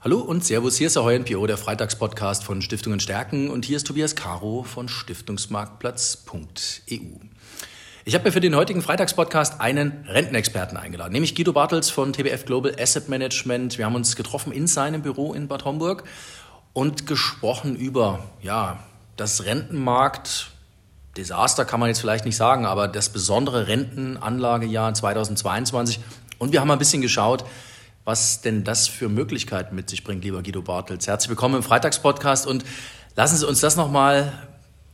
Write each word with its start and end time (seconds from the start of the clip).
Hallo 0.00 0.20
und 0.20 0.44
Servus, 0.44 0.76
hier 0.76 0.86
ist 0.86 0.94
der 0.94 1.02
HeuNPO, 1.02 1.44
der 1.48 1.56
Freitagspodcast 1.56 2.44
von 2.44 2.62
Stiftungen 2.62 3.00
Stärken 3.00 3.50
und 3.50 3.64
hier 3.64 3.76
ist 3.76 3.84
Tobias 3.84 4.14
Caro 4.14 4.62
von 4.62 4.88
Stiftungsmarktplatz.eu. 4.88 7.00
Ich 8.04 8.14
habe 8.14 8.22
mir 8.22 8.30
für 8.30 8.38
den 8.38 8.54
heutigen 8.54 8.80
Freitagspodcast 8.80 9.60
einen 9.60 10.04
Rentenexperten 10.06 10.76
eingeladen, 10.76 11.12
nämlich 11.12 11.34
Guido 11.34 11.52
Bartels 11.52 11.90
von 11.90 12.12
TBF 12.12 12.44
Global 12.44 12.76
Asset 12.78 13.08
Management. 13.08 13.76
Wir 13.76 13.86
haben 13.86 13.96
uns 13.96 14.14
getroffen 14.14 14.52
in 14.52 14.68
seinem 14.68 15.02
Büro 15.02 15.34
in 15.34 15.48
Bad 15.48 15.64
Homburg 15.64 16.04
und 16.74 17.08
gesprochen 17.08 17.74
über 17.74 18.22
ja, 18.40 18.78
das 19.16 19.46
Rentenmarkt. 19.46 20.52
Desaster 21.16 21.64
kann 21.64 21.80
man 21.80 21.88
jetzt 21.88 21.98
vielleicht 21.98 22.24
nicht 22.24 22.36
sagen, 22.36 22.66
aber 22.66 22.86
das 22.86 23.08
besondere 23.08 23.66
Rentenanlagejahr 23.66 24.94
2022. 24.94 25.98
Und 26.38 26.52
wir 26.52 26.60
haben 26.60 26.70
ein 26.70 26.78
bisschen 26.78 27.02
geschaut, 27.02 27.44
was 28.08 28.40
denn 28.40 28.64
das 28.64 28.88
für 28.88 29.10
Möglichkeiten 29.10 29.76
mit 29.76 29.90
sich 29.90 30.02
bringt, 30.02 30.24
lieber 30.24 30.42
Guido 30.42 30.62
Bartels. 30.62 31.06
Herzlich 31.06 31.28
willkommen 31.28 31.56
im 31.56 31.62
Freitagspodcast 31.62 32.46
und 32.46 32.64
lassen 33.16 33.36
Sie 33.36 33.46
uns 33.46 33.60
das 33.60 33.76
nochmal 33.76 34.32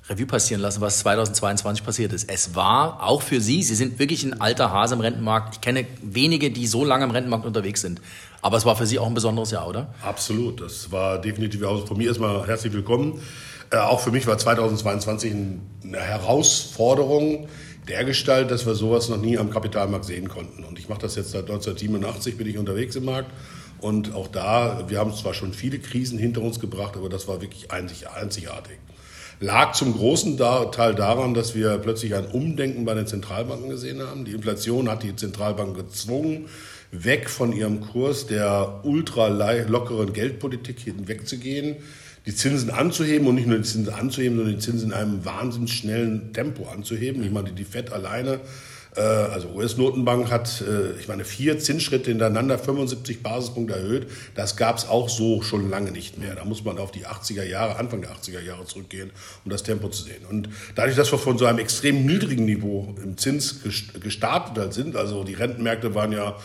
Revue 0.09 0.27
passieren 0.27 0.61
lassen, 0.61 0.81
was 0.81 0.99
2022 0.99 1.85
passiert 1.85 2.13
ist. 2.13 2.29
Es 2.29 2.57
war 2.57 3.05
auch 3.05 3.23
für 3.23 3.41
Sie, 3.41 3.63
Sie 3.63 3.77
sind 3.77 4.01
wirklich 4.01 4.25
ein 4.25 4.41
alter 4.41 4.73
Hase 4.73 4.97
im 4.97 5.01
Rentenmarkt. 5.01 5.55
Ich 5.55 5.61
kenne 5.61 5.87
wenige, 6.03 6.51
die 6.51 6.67
so 6.67 6.85
lange 6.85 7.05
im 7.05 7.13
Rentenmarkt 7.13 7.47
unterwegs 7.47 7.83
sind. 7.83 8.01
Aber 8.43 8.57
es 8.57 8.67
war 8.67 8.75
für 8.75 8.85
Sie 8.85 8.99
auch 8.99 9.07
ein 9.07 9.15
besonderes 9.15 9.53
Jahr, 9.53 9.69
oder? 9.69 9.95
Absolut. 10.03 10.61
Das 10.61 10.91
war 10.91 11.21
definitiv, 11.21 11.61
von 11.61 11.97
mir 11.97 12.09
erstmal 12.09 12.45
herzlich 12.49 12.73
willkommen. 12.73 13.23
Äh, 13.71 13.77
auch 13.77 14.01
für 14.01 14.11
mich 14.11 14.27
war 14.27 14.39
2022 14.39 15.33
eine 15.85 16.01
Herausforderung 16.01 17.47
der 17.89 18.05
Gestalt, 18.05 18.51
dass 18.51 18.67
wir 18.67 18.75
sowas 18.75 19.09
noch 19.09 19.19
nie 19.19 19.39
am 19.39 19.51
Kapitalmarkt 19.51 20.05
sehen 20.05 20.29
konnten. 20.29 20.65
Und 20.65 20.79
ich 20.79 20.89
mache 20.89 21.03
das 21.03 21.17
jetzt 21.17 21.31
seit 21.31 21.43
1987, 21.43 22.37
bin 22.37 22.49
ich 22.49 22.59
unterwegs 22.59 22.97
im 22.97 23.05
Markt. 23.05 23.31
Und 23.81 24.15
auch 24.15 24.29
da, 24.29 24.85
wir 24.89 24.99
haben 24.99 25.15
zwar 25.15 25.35
schon 25.35 25.53
viele 25.53 25.79
Krisen 25.79 26.19
hinter 26.19 26.41
uns 26.41 26.59
gebracht, 26.59 26.97
aber 26.97 27.09
das 27.09 27.29
war 27.29 27.43
wirklich 27.43 27.71
einzigartig. 27.71 28.79
Lag 29.41 29.73
zum 29.73 29.93
großen 29.93 30.39
Teil 30.39 30.95
daran, 30.95 31.35
dass 31.35 31.55
wir 31.55 31.77
plötzlich 31.79 32.15
ein 32.15 32.27
Umdenken 32.27 32.85
bei 32.85 32.95
den 32.95 33.07
Zentralbanken 33.07 33.69
gesehen 33.69 34.01
haben. 34.01 34.25
Die 34.25 34.33
Inflation 34.33 34.89
hat 34.89 35.03
die 35.03 35.15
Zentralbanken 35.17 35.75
gezwungen, 35.75 36.47
weg 36.93 37.29
von 37.29 37.53
ihrem 37.53 37.81
Kurs 37.81 38.27
der 38.27 38.81
ultra 38.85 39.27
lockeren 39.27 40.13
Geldpolitik 40.13 40.79
hinwegzugehen 40.81 41.77
die 42.27 42.35
Zinsen 42.35 42.71
anzuheben 42.71 43.27
und 43.27 43.35
nicht 43.35 43.47
nur 43.47 43.59
die 43.59 43.65
Zinsen 43.65 43.93
anzuheben, 43.93 44.37
sondern 44.37 44.55
die 44.55 44.61
Zinsen 44.61 44.91
in 44.91 44.95
einem 44.95 45.25
wahnsinnig 45.25 45.73
schnellen 45.73 46.33
Tempo 46.33 46.67
anzuheben. 46.69 47.23
Ich 47.23 47.31
meine, 47.31 47.53
die 47.53 47.65
FED 47.65 47.93
alleine 47.93 48.41
also 49.01 49.49
US-Notenbank 49.55 50.31
hat, 50.31 50.63
äh, 50.63 50.99
ich 51.01 51.09
meine, 51.09 51.25
vier 51.25 51.59
Zinsschritte 51.59 52.11
hintereinander 52.11 52.59
75 52.59 53.23
Basispunkte 53.23 53.75
erhöht. 53.75 54.07
Das 54.35 54.57
gab 54.57 54.79
es 54.79 54.89
auch 54.89 55.09
so 55.09 55.43
schon 55.43 55.69
lange 55.71 55.91
nicht 55.91 56.19
mehr. 56.19 56.35
Da 56.35 56.45
muss 56.45 56.65
man 56.65 56.79
auf 56.79 56.93
die 56.93 57.07
80er 57.07 57.45
Jahre, 57.45 57.77
Anfang 57.77 58.03
der 58.03 58.11
80er 58.11 58.41
Jahre 58.41 58.65
zurückgehen, 58.67 59.11
um 59.45 59.51
das 59.51 59.63
Tempo 59.63 59.89
zu 59.89 60.05
sehen. 60.05 60.25
Und 60.31 60.49
dadurch, 60.75 60.97
dass 60.97 61.11
wir 61.11 61.19
von 61.19 61.39
so 61.39 61.47
einem 61.47 61.59
extrem 61.59 62.07
niedrigen 62.07 62.45
Niveau 62.45 62.95
im 63.03 63.17
Zins 63.17 63.61
gestartet 64.01 64.73
sind, 64.75 64.97
also 64.97 65.25
die 65.25 65.35
Rentenmärkte 65.35 65.95
waren 65.95 66.13
ja, 66.13 66.37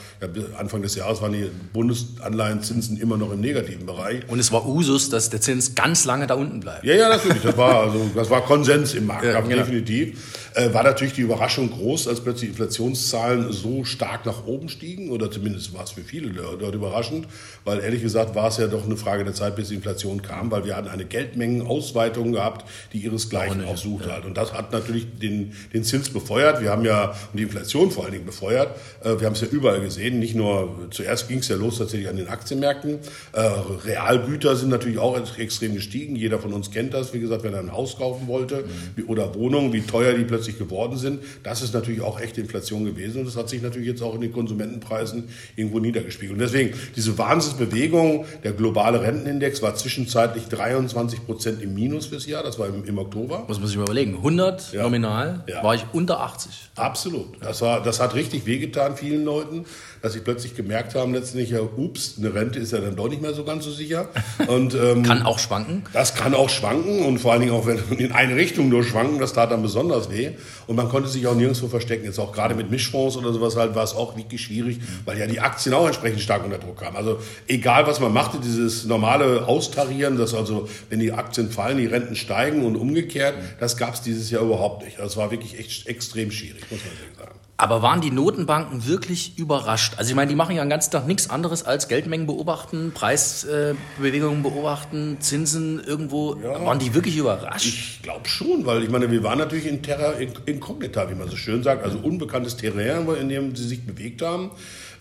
Anfang 0.57 0.81
des 0.81 0.95
Jahres 0.95 1.21
waren 1.21 1.33
die 1.33 1.49
Bundesanleihenzinsen 1.73 2.97
immer 2.97 3.17
noch 3.17 3.31
im 3.31 3.41
negativen 3.41 3.85
Bereich. 3.85 4.27
Und 4.27 4.39
es 4.39 4.51
war 4.51 4.67
Usus, 4.67 5.09
dass 5.09 5.29
der 5.29 5.41
Zins 5.41 5.75
ganz 5.75 6.05
lange 6.05 6.27
da 6.27 6.33
unten 6.33 6.59
bleibt. 6.59 6.83
Ja, 6.83 6.95
ja, 6.95 7.09
natürlich. 7.09 7.43
Das 7.43 7.57
war, 7.57 7.81
also, 7.81 8.09
das 8.15 8.29
war 8.29 8.41
Konsens 8.41 8.93
im 8.93 9.05
Markt, 9.05 9.25
ja, 9.25 9.39
genau. 9.41 9.55
definitiv. 9.57 10.17
Äh, 10.55 10.73
war 10.73 10.83
natürlich 10.83 11.13
die 11.13 11.21
Überraschung 11.21 11.71
groß, 11.71 12.07
als 12.07 12.21
plötzlich 12.21 12.49
die 12.49 12.51
Inflationszahlen 12.51 13.51
so 13.51 13.83
stark 13.85 14.25
nach 14.25 14.45
oben 14.45 14.69
stiegen, 14.69 15.11
oder 15.11 15.29
zumindest 15.29 15.73
war 15.73 15.83
es 15.83 15.91
für 15.91 16.01
viele 16.01 16.29
dort 16.31 16.73
überraschend, 16.73 17.27
weil 17.65 17.79
ehrlich 17.79 18.01
gesagt 18.01 18.35
war 18.35 18.47
es 18.47 18.57
ja 18.57 18.67
doch 18.67 18.85
eine 18.85 18.97
Frage 18.97 19.23
der 19.23 19.33
Zeit, 19.33 19.55
bis 19.55 19.69
die 19.69 19.75
Inflation 19.75 20.21
kam, 20.21 20.51
weil 20.51 20.65
wir 20.65 20.75
hatten 20.75 20.87
eine 20.87 21.05
Geldmengenausweitung 21.05 22.31
gehabt, 22.31 22.69
die 22.93 22.99
ihresgleichen 22.99 23.63
auch, 23.65 23.77
suchte. 23.77 24.09
Ja. 24.09 24.23
Und 24.25 24.37
das 24.37 24.53
hat 24.53 24.71
natürlich 24.71 25.07
den, 25.19 25.53
den 25.73 25.83
Zins 25.83 26.09
befeuert. 26.09 26.61
Wir 26.61 26.71
haben 26.71 26.85
ja, 26.85 27.11
und 27.31 27.39
die 27.39 27.43
Inflation 27.43 27.91
vor 27.91 28.03
allen 28.03 28.13
Dingen 28.13 28.25
befeuert, 28.25 28.75
äh, 29.03 29.19
wir 29.19 29.27
haben 29.27 29.33
es 29.33 29.41
ja 29.41 29.47
überall 29.47 29.81
gesehen, 29.81 30.19
nicht 30.19 30.35
nur, 30.35 30.87
zuerst 30.91 31.27
ging 31.27 31.39
es 31.39 31.47
ja 31.47 31.55
los 31.55 31.77
tatsächlich 31.77 32.09
an 32.09 32.17
den 32.17 32.27
Aktienmärkten, 32.27 32.99
äh, 33.33 33.41
Realgüter 33.85 34.55
sind 34.55 34.69
natürlich 34.69 34.97
auch 34.97 35.19
extrem 35.37 35.75
gestiegen, 35.75 36.15
jeder 36.15 36.39
von 36.39 36.53
uns 36.53 36.71
kennt 36.71 36.93
das, 36.93 37.13
wie 37.13 37.19
gesagt, 37.19 37.43
wenn 37.43 37.53
er 37.53 37.59
ein 37.59 37.71
Haus 37.71 37.97
kaufen 37.97 38.27
wollte 38.27 38.65
mhm. 38.95 39.09
oder 39.09 39.35
Wohnungen, 39.35 39.73
wie 39.73 39.81
teuer 39.81 40.13
die 40.13 40.23
plötzlich 40.23 40.38
geworden 40.47 40.97
sind, 40.97 41.21
das 41.43 41.61
ist 41.61 41.73
natürlich 41.73 42.01
auch 42.01 42.19
echt 42.19 42.37
Inflation 42.37 42.85
gewesen 42.85 43.19
und 43.19 43.25
das 43.25 43.35
hat 43.35 43.49
sich 43.49 43.61
natürlich 43.61 43.87
jetzt 43.87 44.01
auch 44.01 44.15
in 44.15 44.21
den 44.21 44.31
Konsumentenpreisen 44.31 45.29
irgendwo 45.55 45.79
niedergespiegelt. 45.79 46.33
Und 46.33 46.39
deswegen, 46.39 46.73
diese 46.95 47.17
Wahnsinnsbewegung, 47.17 48.25
der 48.43 48.53
globale 48.53 49.01
Rentenindex 49.01 49.61
war 49.61 49.75
zwischenzeitlich 49.75 50.45
23 50.45 51.25
Prozent 51.25 51.61
im 51.61 51.73
Minus 51.73 52.07
fürs 52.07 52.25
Jahr, 52.25 52.43
das 52.43 52.57
war 52.59 52.67
im, 52.67 52.85
im 52.85 52.97
Oktober. 52.97 53.45
Muss 53.47 53.59
man 53.59 53.67
sich 53.67 53.77
mal 53.77 53.83
überlegen, 53.83 54.15
100 54.15 54.73
ja. 54.73 54.83
nominal 54.83 55.43
ja. 55.47 55.63
war 55.63 55.75
ich 55.75 55.85
unter 55.93 56.21
80. 56.21 56.71
Absolut, 56.75 57.41
das, 57.41 57.61
war, 57.61 57.83
das 57.83 57.99
hat 57.99 58.15
richtig 58.15 58.45
wehgetan 58.45 58.95
vielen 58.95 59.25
Leuten 59.25 59.65
dass 60.01 60.13
sie 60.13 60.19
plötzlich 60.19 60.55
gemerkt 60.55 60.95
haben, 60.95 61.13
letztendlich, 61.13 61.51
ja, 61.51 61.61
ups, 61.61 62.15
eine 62.17 62.33
Rente 62.33 62.59
ist 62.59 62.71
ja 62.71 62.79
dann 62.79 62.95
doch 62.95 63.09
nicht 63.09 63.21
mehr 63.21 63.33
so 63.33 63.43
ganz 63.43 63.65
so 63.65 63.71
sicher. 63.71 64.07
Und, 64.47 64.73
ähm, 64.73 65.03
kann 65.03 65.23
auch 65.23 65.39
schwanken? 65.39 65.83
Das 65.93 66.15
kann 66.15 66.33
auch 66.33 66.49
schwanken 66.49 67.05
und 67.05 67.19
vor 67.19 67.33
allen 67.33 67.41
Dingen 67.41 67.53
auch, 67.53 67.65
wenn 67.65 67.79
in 67.97 68.11
eine 68.11 68.35
Richtung 68.35 68.69
nur 68.69 68.83
schwanken, 68.83 69.19
das 69.19 69.33
tat 69.33 69.51
dann 69.51 69.61
besonders 69.61 70.09
weh. 70.09 70.28
Und 70.67 70.75
man 70.75 70.89
konnte 70.89 71.09
sich 71.09 71.25
auch 71.27 71.35
nirgendwo 71.35 71.67
verstecken. 71.67 72.05
Jetzt 72.05 72.19
auch 72.19 72.31
gerade 72.31 72.55
mit 72.55 72.71
Mischfonds 72.71 73.17
oder 73.17 73.33
sowas 73.33 73.55
halt 73.55 73.75
war 73.75 73.83
es 73.83 73.93
auch 73.93 74.17
wirklich 74.17 74.41
schwierig, 74.41 74.79
weil 75.05 75.17
ja 75.17 75.27
die 75.27 75.39
Aktien 75.39 75.73
auch 75.73 75.85
entsprechend 75.85 76.21
stark 76.21 76.43
unter 76.43 76.57
Druck 76.57 76.79
kamen. 76.79 76.95
Also 76.95 77.19
egal, 77.47 77.87
was 77.87 77.99
man 77.99 78.13
machte, 78.13 78.39
dieses 78.39 78.85
normale 78.85 79.47
Austarieren, 79.47 80.17
dass 80.17 80.33
also, 80.33 80.67
wenn 80.89 80.99
die 80.99 81.11
Aktien 81.11 81.49
fallen, 81.49 81.77
die 81.77 81.85
Renten 81.85 82.15
steigen 82.15 82.65
und 82.65 82.75
umgekehrt, 82.75 83.35
das 83.59 83.77
gab 83.77 83.93
es 83.93 84.01
dieses 84.01 84.29
Jahr 84.29 84.43
überhaupt 84.43 84.85
nicht. 84.85 84.99
Das 84.99 85.17
war 85.17 85.31
wirklich 85.31 85.57
echt 85.57 85.87
extrem 85.87 86.31
schwierig, 86.31 86.63
muss 86.69 86.79
man 86.81 87.25
sagen. 87.25 87.39
Aber 87.59 87.81
waren 87.81 87.99
die 87.99 88.09
Notenbanken 88.09 88.87
wirklich 88.87 89.37
überrascht? 89.37 89.95
Also 89.97 90.11
ich 90.11 90.15
meine, 90.15 90.29
die 90.29 90.35
machen 90.35 90.55
ja 90.55 90.63
den 90.63 90.69
ganzen 90.69 90.91
Tag 90.91 91.05
nichts 91.05 91.29
anderes 91.29 91.65
als 91.65 91.89
Geldmengen 91.89 92.25
beobachten, 92.25 92.93
Preisbewegungen 92.93 94.43
beobachten, 94.43 95.17
Zinsen 95.19 95.83
irgendwo. 95.83 96.37
Ja, 96.41 96.65
waren 96.65 96.79
die 96.79 96.93
wirklich 96.93 97.17
überrascht? 97.17 97.65
Ich 97.65 98.01
glaube 98.01 98.29
schon, 98.29 98.65
weil 98.65 98.81
ich 98.83 98.89
meine, 98.89 99.11
wir 99.11 99.23
waren 99.23 99.39
natürlich 99.39 99.67
in 99.67 99.83
Terra 99.83 100.13
incognita, 100.45 101.11
wie 101.11 101.15
man 101.15 101.27
so 101.27 101.35
schön 101.35 101.61
sagt, 101.61 101.83
also 101.83 101.97
unbekanntes 101.97 102.55
Terrain, 102.55 103.05
in 103.19 103.27
dem 103.27 103.53
sie 103.57 103.67
sich 103.67 103.85
bewegt 103.85 104.21
haben. 104.21 104.51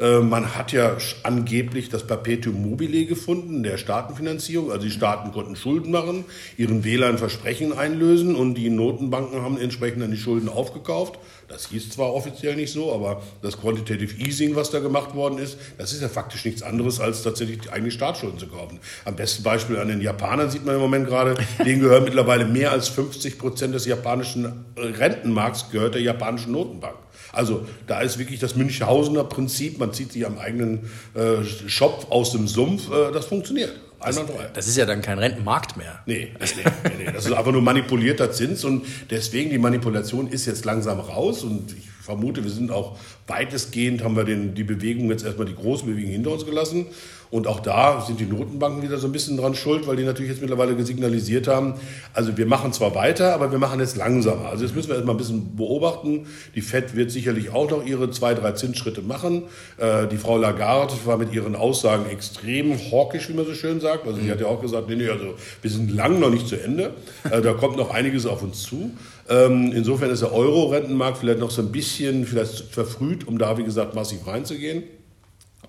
Äh, 0.00 0.18
man 0.18 0.56
hat 0.56 0.72
ja 0.72 0.96
angeblich 1.22 1.88
das 1.90 2.06
Perpetuum 2.06 2.60
mobile 2.60 3.06
gefunden, 3.06 3.62
der 3.62 3.78
Staatenfinanzierung. 3.78 4.72
Also 4.72 4.84
die 4.84 4.90
Staaten 4.90 5.30
konnten 5.30 5.54
Schulden 5.54 5.92
machen, 5.92 6.24
ihren 6.56 6.82
Wählern 6.82 7.18
Versprechen 7.18 7.76
einlösen 7.76 8.34
und 8.34 8.54
die 8.54 8.70
Notenbanken 8.70 9.42
haben 9.42 9.58
entsprechend 9.58 10.02
dann 10.02 10.10
die 10.10 10.16
Schulden 10.16 10.48
aufgekauft. 10.48 11.20
Das 11.48 11.68
hieß 11.70 11.90
zwar 11.90 12.12
offiziell 12.12 12.56
nicht 12.56 12.72
so, 12.72 12.92
aber 12.92 13.22
das 13.40 13.58
Quantitative 13.58 14.14
Easing, 14.22 14.54
was 14.54 14.70
da 14.70 14.80
gemacht 14.80 15.14
worden 15.14 15.38
ist, 15.38 15.56
das 15.78 15.92
ist 15.92 16.02
ja 16.02 16.08
faktisch 16.08 16.44
nichts 16.44 16.62
anderes, 16.62 17.00
als 17.00 17.22
tatsächlich 17.22 17.60
die 17.60 17.70
eigenen 17.70 17.90
Staatsschulden 17.90 18.38
zu 18.38 18.48
kaufen. 18.48 18.80
Am 19.06 19.16
besten 19.16 19.42
Beispiel 19.42 19.78
an 19.78 19.88
den 19.88 20.02
Japanern 20.02 20.50
sieht 20.50 20.66
man 20.66 20.74
im 20.74 20.80
Moment 20.80 21.06
gerade, 21.06 21.36
denen 21.64 21.80
gehören 21.80 22.04
mittlerweile 22.04 22.44
mehr 22.44 22.70
als 22.70 22.88
50 22.88 23.38
Prozent 23.38 23.74
des 23.74 23.86
japanischen 23.86 24.66
Rentenmarkts 24.76 25.70
gehört 25.70 25.94
der 25.94 26.02
japanischen 26.02 26.52
Notenbank. 26.52 26.96
Also 27.32 27.66
da 27.86 28.00
ist 28.00 28.18
wirklich 28.18 28.40
das 28.40 28.56
Münchhausener 28.56 29.24
Prinzip, 29.24 29.78
man 29.78 29.92
zieht 29.92 30.12
sich 30.12 30.26
am 30.26 30.38
eigenen 30.38 30.90
äh, 31.14 31.44
Shop 31.44 32.06
aus 32.10 32.32
dem 32.32 32.48
Sumpf, 32.48 32.90
äh, 32.90 33.12
das 33.12 33.26
funktioniert. 33.26 33.74
Das, 34.00 34.20
das, 34.54 34.68
ist 34.68 34.76
ja 34.76 34.86
dann 34.86 35.02
kein 35.02 35.18
Rentenmarkt 35.18 35.76
mehr. 35.76 36.00
Nee, 36.06 36.32
nee, 36.38 36.46
nee, 36.84 36.90
nee, 36.98 37.12
das 37.12 37.26
ist 37.26 37.32
einfach 37.32 37.50
nur 37.50 37.62
manipulierter 37.62 38.30
Zins 38.30 38.64
und 38.64 38.86
deswegen 39.10 39.50
die 39.50 39.58
Manipulation 39.58 40.28
ist 40.28 40.46
jetzt 40.46 40.64
langsam 40.64 41.00
raus 41.00 41.42
und 41.42 41.74
ich 41.76 41.88
vermute, 42.08 42.42
wir 42.42 42.50
sind 42.50 42.72
auch 42.72 42.96
weitestgehend, 43.26 44.02
haben 44.02 44.16
wir 44.16 44.24
den, 44.24 44.54
die 44.54 44.64
Bewegung 44.64 45.10
jetzt 45.10 45.24
erstmal 45.24 45.46
die 45.46 45.54
große 45.54 45.84
Bewegung 45.84 46.10
hinter 46.10 46.32
uns 46.32 46.46
gelassen. 46.46 46.86
Und 47.30 47.46
auch 47.46 47.60
da 47.60 48.00
sind 48.00 48.20
die 48.20 48.24
Notenbanken 48.24 48.82
wieder 48.82 48.96
so 48.96 49.06
ein 49.06 49.12
bisschen 49.12 49.36
dran 49.36 49.54
schuld, 49.54 49.86
weil 49.86 49.96
die 49.96 50.04
natürlich 50.04 50.30
jetzt 50.30 50.40
mittlerweile 50.40 50.74
gesignalisiert 50.74 51.46
haben, 51.46 51.74
also 52.14 52.38
wir 52.38 52.46
machen 52.46 52.72
zwar 52.72 52.94
weiter, 52.94 53.34
aber 53.34 53.52
wir 53.52 53.58
machen 53.58 53.80
jetzt 53.80 53.98
langsamer. 53.98 54.46
Also 54.46 54.64
jetzt 54.64 54.74
müssen 54.74 54.88
wir 54.88 54.94
erstmal 54.94 55.14
ein 55.14 55.18
bisschen 55.18 55.54
beobachten. 55.54 56.26
Die 56.54 56.62
FED 56.62 56.96
wird 56.96 57.10
sicherlich 57.10 57.50
auch 57.50 57.70
noch 57.70 57.84
ihre 57.84 58.10
zwei, 58.10 58.32
drei 58.32 58.52
Zinsschritte 58.52 59.02
machen. 59.02 59.42
Äh, 59.76 60.06
die 60.06 60.16
Frau 60.16 60.38
Lagarde 60.38 60.94
war 61.04 61.18
mit 61.18 61.34
ihren 61.34 61.54
Aussagen 61.54 62.08
extrem 62.08 62.72
hawkisch, 62.90 63.28
wie 63.28 63.34
man 63.34 63.44
so 63.44 63.52
schön 63.52 63.80
sagt. 63.80 64.06
Also 64.06 64.22
sie 64.22 64.30
hat 64.30 64.40
ja 64.40 64.46
auch 64.46 64.62
gesagt, 64.62 64.88
nee, 64.88 64.96
nee, 64.96 65.10
also 65.10 65.34
wir 65.60 65.70
sind 65.70 65.94
lang 65.94 66.18
noch 66.20 66.30
nicht 66.30 66.48
zu 66.48 66.56
Ende. 66.56 66.94
Äh, 67.30 67.42
da 67.42 67.52
kommt 67.52 67.76
noch 67.76 67.90
einiges 67.90 68.24
auf 68.24 68.42
uns 68.42 68.62
zu. 68.62 68.92
Ähm, 69.28 69.72
insofern 69.72 70.10
ist 70.10 70.22
der 70.22 70.32
Euro-Rentenmarkt 70.32 71.18
vielleicht 71.18 71.38
noch 71.38 71.50
so 71.50 71.60
ein 71.60 71.70
bisschen 71.70 72.26
vielleicht 72.26 72.72
verfrüht, 72.72 73.26
um 73.28 73.38
da, 73.38 73.58
wie 73.58 73.64
gesagt, 73.64 73.94
massiv 73.94 74.26
reinzugehen. 74.26 74.84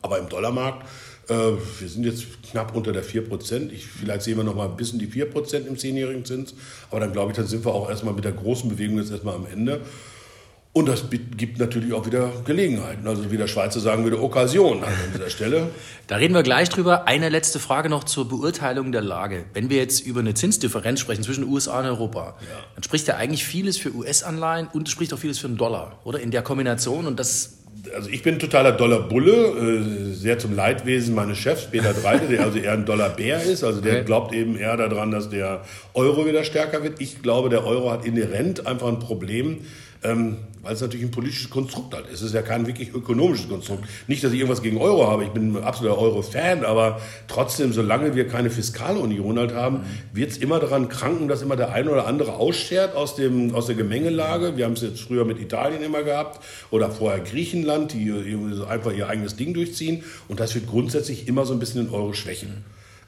Aber 0.02 0.18
im 0.18 0.30
Dollarmarkt, 0.30 0.88
äh, 1.30 1.34
wir 1.80 1.90
sind 1.90 2.06
jetzt 2.06 2.26
knapp 2.44 2.76
unter 2.76 2.94
der 2.94 3.04
4%. 3.04 3.72
Ich, 3.72 3.86
vielleicht 3.86 4.22
sehen 4.22 4.38
wir 4.38 4.44
noch 4.44 4.56
mal 4.56 4.70
ein 4.70 4.78
bisschen 4.78 4.98
die 4.98 5.08
4% 5.08 5.68
im 5.68 5.78
zehnjährigen 5.78 6.24
Zins. 6.24 6.54
Aber 6.90 7.02
dann 7.02 7.12
glaube 7.12 7.32
ich, 7.32 7.38
dann 7.38 7.48
sind 7.48 7.66
wir 7.66 7.74
auch 7.74 7.90
erstmal 7.90 8.14
mit 8.14 8.24
der 8.24 8.32
großen 8.32 8.70
Bewegung 8.70 8.98
jetzt 8.98 9.12
erstmal 9.12 9.36
am 9.36 9.46
Ende. 9.46 9.82
Und 10.72 10.88
das 10.88 11.06
gibt 11.10 11.58
natürlich 11.58 11.94
auch 11.94 12.06
wieder 12.06 12.32
Gelegenheiten. 12.46 13.08
Also 13.08 13.32
wie 13.32 13.38
der 13.38 13.48
Schweizer 13.48 13.80
sagen 13.80 14.04
würde, 14.04 14.22
Occasion 14.22 14.84
an 14.84 14.94
dieser 15.14 15.30
Stelle. 15.30 15.70
Da 16.08 16.16
reden 16.16 16.34
wir 16.34 16.42
gleich 16.42 16.70
drüber. 16.70 17.08
Eine 17.08 17.30
letzte 17.30 17.60
Frage 17.60 17.88
noch 17.88 18.04
zur 18.04 18.28
Beurteilung 18.28 18.92
der 18.92 19.02
Lage. 19.02 19.46
Wenn 19.54 19.70
wir 19.70 19.78
jetzt 19.78 20.00
über 20.00 20.22
eine 20.22 20.34
Zinsdifferenz 20.34 21.00
sprechen 21.00 21.22
zwischen 21.22 21.44
USA 21.44 21.82
und 21.82 21.86
Europa, 21.86 22.36
ja. 22.42 22.48
dann 22.74 22.82
spricht 22.82 23.08
ja 23.08 23.16
eigentlich 23.16 23.46
vieles 23.46 23.78
für 23.78 23.94
US-Anleihen 23.94 24.68
und 24.74 24.90
spricht 24.90 25.14
auch 25.14 25.20
vieles 25.20 25.38
für 25.38 25.48
den 25.48 25.58
Dollar, 25.58 26.00
oder? 26.06 26.20
In 26.20 26.32
der 26.32 26.42
Kombination 26.42 27.06
und 27.06 27.20
das 27.20 27.60
also 27.96 28.10
ich 28.10 28.24
bin 28.24 28.40
totaler 28.40 28.72
Dollar-Bulle, 28.74 29.32
äh, 29.32 30.14
sehr 30.14 30.38
zum 30.40 30.56
Leidwesen 30.56 31.16
meines 31.16 31.38
Chefs, 31.38 31.68
Peter 31.68 31.94
Dreide, 31.94 32.28
der 32.28 32.42
also 32.42 32.58
eher 32.58 32.74
ein 32.74 32.86
Dollar-Bär 32.86 33.42
ist. 33.44 33.64
Also 33.64 33.82
der 33.82 34.04
glaubt 34.04 34.34
eben 34.34 34.58
eher 34.58 34.76
daran, 34.76 35.12
dass 35.12 35.30
der 35.30 35.64
Euro 35.94 36.26
wieder 36.26 36.44
stärker 36.44 36.84
wird. 36.84 37.00
Ich 37.00 37.22
glaube, 37.22 37.50
der 37.50 37.66
Euro 37.66 37.92
hat 37.92 38.06
inhärent 38.06 38.68
einfach 38.68 38.88
ein 38.88 39.00
Problem, 39.00 39.60
ähm, 40.04 40.38
weil 40.62 40.74
es 40.74 40.82
natürlich 40.82 41.06
ein 41.06 41.12
politisches 41.12 41.50
Konstrukt 41.50 41.94
hat. 41.96 42.06
Es 42.12 42.22
ist 42.22 42.34
ja 42.34 42.42
kein 42.42 42.68
wirklich 42.68 42.94
ökonomisches 42.94 43.48
Konstrukt. 43.48 43.86
Nicht, 44.08 44.24
dass 44.24 44.32
ich 44.32 44.40
irgendwas 44.40 44.62
gegen 44.62 44.78
Euro 44.78 45.08
habe, 45.08 45.24
ich 45.24 45.30
bin 45.30 45.54
ein 45.54 45.64
absoluter 45.64 45.98
Euro-Fan, 45.98 46.66
aber 46.66 47.02
trotzdem, 47.28 47.74
solange 47.74 48.16
wir 48.16 48.28
keine 48.28 48.50
Fiskalunion 48.50 49.40
halt 49.40 49.54
haben, 49.54 49.82
wird 50.14 50.32
es 50.32 50.38
immer 50.38 50.60
daran 50.60 50.90
kranken, 50.90 51.28
dass 51.28 51.42
immer 51.42 51.56
der 51.56 51.72
eine 51.72 51.90
oder 51.92 52.08
andere 52.08 52.34
ausschert 52.34 52.96
aus, 52.96 53.16
dem, 53.16 53.56
aus 53.56 53.68
der 53.68 53.76
Gemengelage. 53.76 54.58
Wir 54.58 54.66
haben 54.66 54.74
es 54.74 54.82
jetzt 54.82 55.02
früher 55.02 55.26
mit 55.26 55.40
Italien 55.40 55.82
immer 55.82 56.04
gehabt 56.04 56.40
oder 56.72 56.92
vorher 56.92 57.20
Griechenland, 57.20 57.94
die 57.94 58.14
einfach 58.68 58.94
ihr 58.94 59.08
eigenes 59.08 59.36
Ding 59.36 59.54
durchziehen 59.54 60.04
und 60.28 60.40
das 60.40 60.56
wird 60.56 60.68
grundsätzlich 60.68 61.28
immer 61.28 61.46
so 61.46 61.54
ein 61.54 61.60
bisschen 61.60 61.86
den 61.86 61.94
Euro 61.94 62.14
schwächen. 62.14 62.64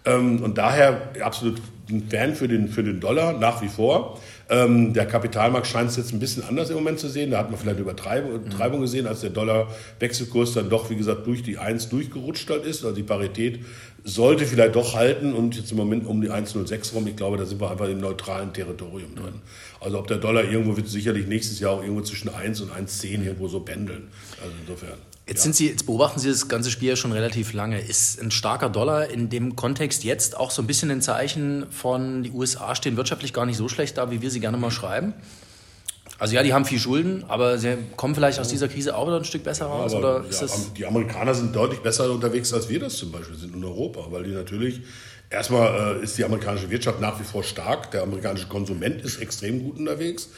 Ähm, 0.06 0.42
und 0.42 0.58
daher 0.58 1.12
absolut 1.22 1.62
ein 1.90 2.08
Fan 2.10 2.36
für 2.36 2.48
den, 2.48 2.70
für 2.70 2.84
den 2.84 3.00
Dollar, 3.00 3.34
nach 3.34 3.62
wie 3.62 3.68
vor. 3.68 4.20
Ähm, 4.51 4.92
der 4.92 5.06
Kapitalmarkt 5.06 5.65
scheint 5.65 5.92
es 5.92 5.95
jetzt 5.95 6.12
ein 6.12 6.19
bisschen 6.19 6.44
anders 6.44 6.69
im 6.69 6.75
Moment 6.75 7.00
zu 7.00 7.07
sehen. 7.07 7.31
Da 7.31 7.38
hat 7.38 7.50
man 7.50 7.57
vielleicht 7.57 7.77
eine 7.77 7.89
Übertreibung 7.89 8.80
mhm. 8.80 8.81
gesehen, 8.81 9.07
als 9.07 9.21
der 9.21 9.30
Dollar-Wechselkurs 9.30 10.53
dann 10.53 10.69
doch, 10.69 10.89
wie 10.89 10.98
gesagt, 10.98 11.25
durch 11.25 11.42
die 11.42 11.57
1 11.57 11.88
durchgerutscht 11.88 12.50
halt 12.50 12.65
ist. 12.65 12.83
Also 12.83 12.94
die 12.94 13.03
Parität 13.03 13.62
sollte 14.03 14.45
vielleicht 14.45 14.75
doch 14.75 14.95
halten 14.95 15.33
und 15.33 15.56
jetzt 15.56 15.71
im 15.71 15.77
Moment 15.77 16.07
um 16.07 16.21
die 16.21 16.31
1,06 16.31 16.94
rum. 16.94 17.07
Ich 17.07 17.15
glaube, 17.15 17.38
da 17.38 17.45
sind 17.45 17.62
wir 17.62 17.69
einfach 17.69 17.88
im 17.88 18.00
neutralen 18.00 18.51
Territorium 18.53 19.15
drin. 19.15 19.36
Also 19.80 20.00
ob 20.00 20.07
der 20.07 20.18
Dollar 20.18 20.44
irgendwo 20.44 20.75
wird 20.75 20.88
sicherlich 20.88 21.27
nächstes 21.27 21.59
Jahr 21.59 21.74
auch 21.74 21.81
irgendwo 21.81 22.01
zwischen 22.01 22.30
1 22.30 22.62
und 22.62 22.71
1,10 22.71 23.24
irgendwo 23.24 23.48
so 23.48 23.59
pendeln. 23.59 24.07
Also 24.42 24.53
insofern. 24.62 24.98
Jetzt, 25.27 25.44
sind 25.44 25.56
Sie, 25.56 25.69
jetzt 25.69 25.86
beobachten 25.86 26.19
Sie 26.19 26.30
das 26.30 26.48
ganze 26.48 26.71
Spiel 26.71 26.89
ja 26.89 26.95
schon 26.95 27.12
relativ 27.12 27.53
lange. 27.53 27.80
Ist 27.80 28.19
ein 28.19 28.31
starker 28.31 28.69
Dollar 28.69 29.09
in 29.09 29.30
dem 29.30 29.56
Kontext 29.56 30.03
jetzt 30.03 30.36
auch 30.36 30.51
so 30.51 30.62
ein 30.62 30.68
bisschen 30.68 30.89
ein 30.92 31.01
Zeichen 31.01 31.68
von, 31.69 32.24
die 32.24 32.31
USA 32.31 32.75
stehen 32.75 32.98
wirtschaftlich 32.98 33.31
gar 33.31 33.45
nicht 33.45 33.57
so 33.57 33.69
schlecht 33.69 33.98
da, 33.98 34.12
wie 34.12 34.21
wir 34.21 34.31
sie 34.31 34.39
gerne 34.39 34.57
mal 34.57 34.71
schreiben? 34.71 35.13
Also 36.22 36.36
ja, 36.36 36.44
die 36.44 36.54
haben 36.54 36.66
viel 36.66 36.78
Schulden, 36.78 37.24
aber 37.30 37.58
sie 37.58 37.76
kommen 37.96 38.14
vielleicht 38.14 38.40
aus 38.40 38.48
dieser 38.48 38.68
Krise 38.68 38.96
auch 38.96 39.08
wieder 39.08 39.18
ein 39.18 39.26
Stück 39.26 39.44
besser 39.44 39.66
raus? 39.66 39.92
Ja, 39.92 39.98
oder 39.98 40.24
ist 40.30 40.40
ja, 40.40 40.46
das 40.46 40.72
die 40.72 40.86
Amerikaner 40.86 41.34
sind 41.34 41.56
deutlich 41.56 41.80
besser 41.80 42.12
unterwegs, 42.12 42.54
als 42.54 42.70
wir 42.70 42.80
das 42.80 42.96
zum 42.98 43.12
Beispiel 43.12 43.36
sind 43.36 43.56
in 43.56 43.64
Europa, 43.64 44.06
weil 44.12 44.26
die 44.26 44.30
natürlich, 44.30 44.82
erstmal 45.32 45.98
äh, 45.98 46.04
ist 46.04 46.20
die 46.20 46.24
amerikanische 46.24 46.70
Wirtschaft 46.70 47.02
nach 47.02 47.20
wie 47.20 47.24
vor 47.24 47.42
stark, 47.42 47.90
der 47.90 48.04
amerikanische 48.04 48.46
Konsument 48.50 49.02
ist 49.02 49.20
extrem 49.20 49.64
gut 49.64 49.80
unterwegs. 49.80 50.30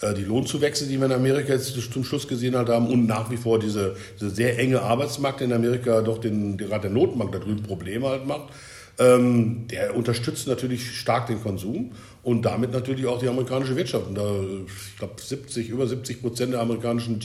Äh, 0.00 0.14
die 0.14 0.22
Lohnzuwächse, 0.22 0.86
die 0.86 0.96
wir 0.96 1.06
in 1.06 1.12
Amerika 1.12 1.54
jetzt 1.54 1.74
zum 1.92 2.04
Schluss 2.04 2.28
gesehen 2.28 2.54
haben 2.54 2.86
und 2.86 3.06
nach 3.06 3.28
wie 3.32 3.36
vor 3.36 3.58
diese, 3.58 3.96
diese 4.20 4.30
sehr 4.30 4.56
enge 4.60 4.80
Arbeitsmarkt 4.82 5.40
in 5.40 5.52
Amerika 5.52 6.02
doch 6.02 6.18
den, 6.18 6.56
gerade 6.56 6.82
der 6.82 6.90
Notenbank 6.92 7.32
da 7.32 7.40
drüben 7.40 7.64
Probleme 7.64 8.06
halt 8.06 8.26
macht. 8.28 8.50
Ähm, 8.98 9.66
der 9.68 9.96
unterstützt 9.96 10.46
natürlich 10.46 10.96
stark 10.96 11.26
den 11.26 11.42
Konsum 11.42 11.92
und 12.22 12.42
damit 12.42 12.72
natürlich 12.72 13.06
auch 13.06 13.18
die 13.18 13.28
amerikanische 13.28 13.74
Wirtschaft. 13.74 14.06
Und 14.06 14.16
da, 14.16 14.22
ich 14.66 14.98
glaube, 14.98 15.14
70, 15.20 15.68
über 15.70 15.86
70 15.86 16.20
Prozent 16.20 16.52
der 16.52 16.60
amerikanischen, 16.60 17.18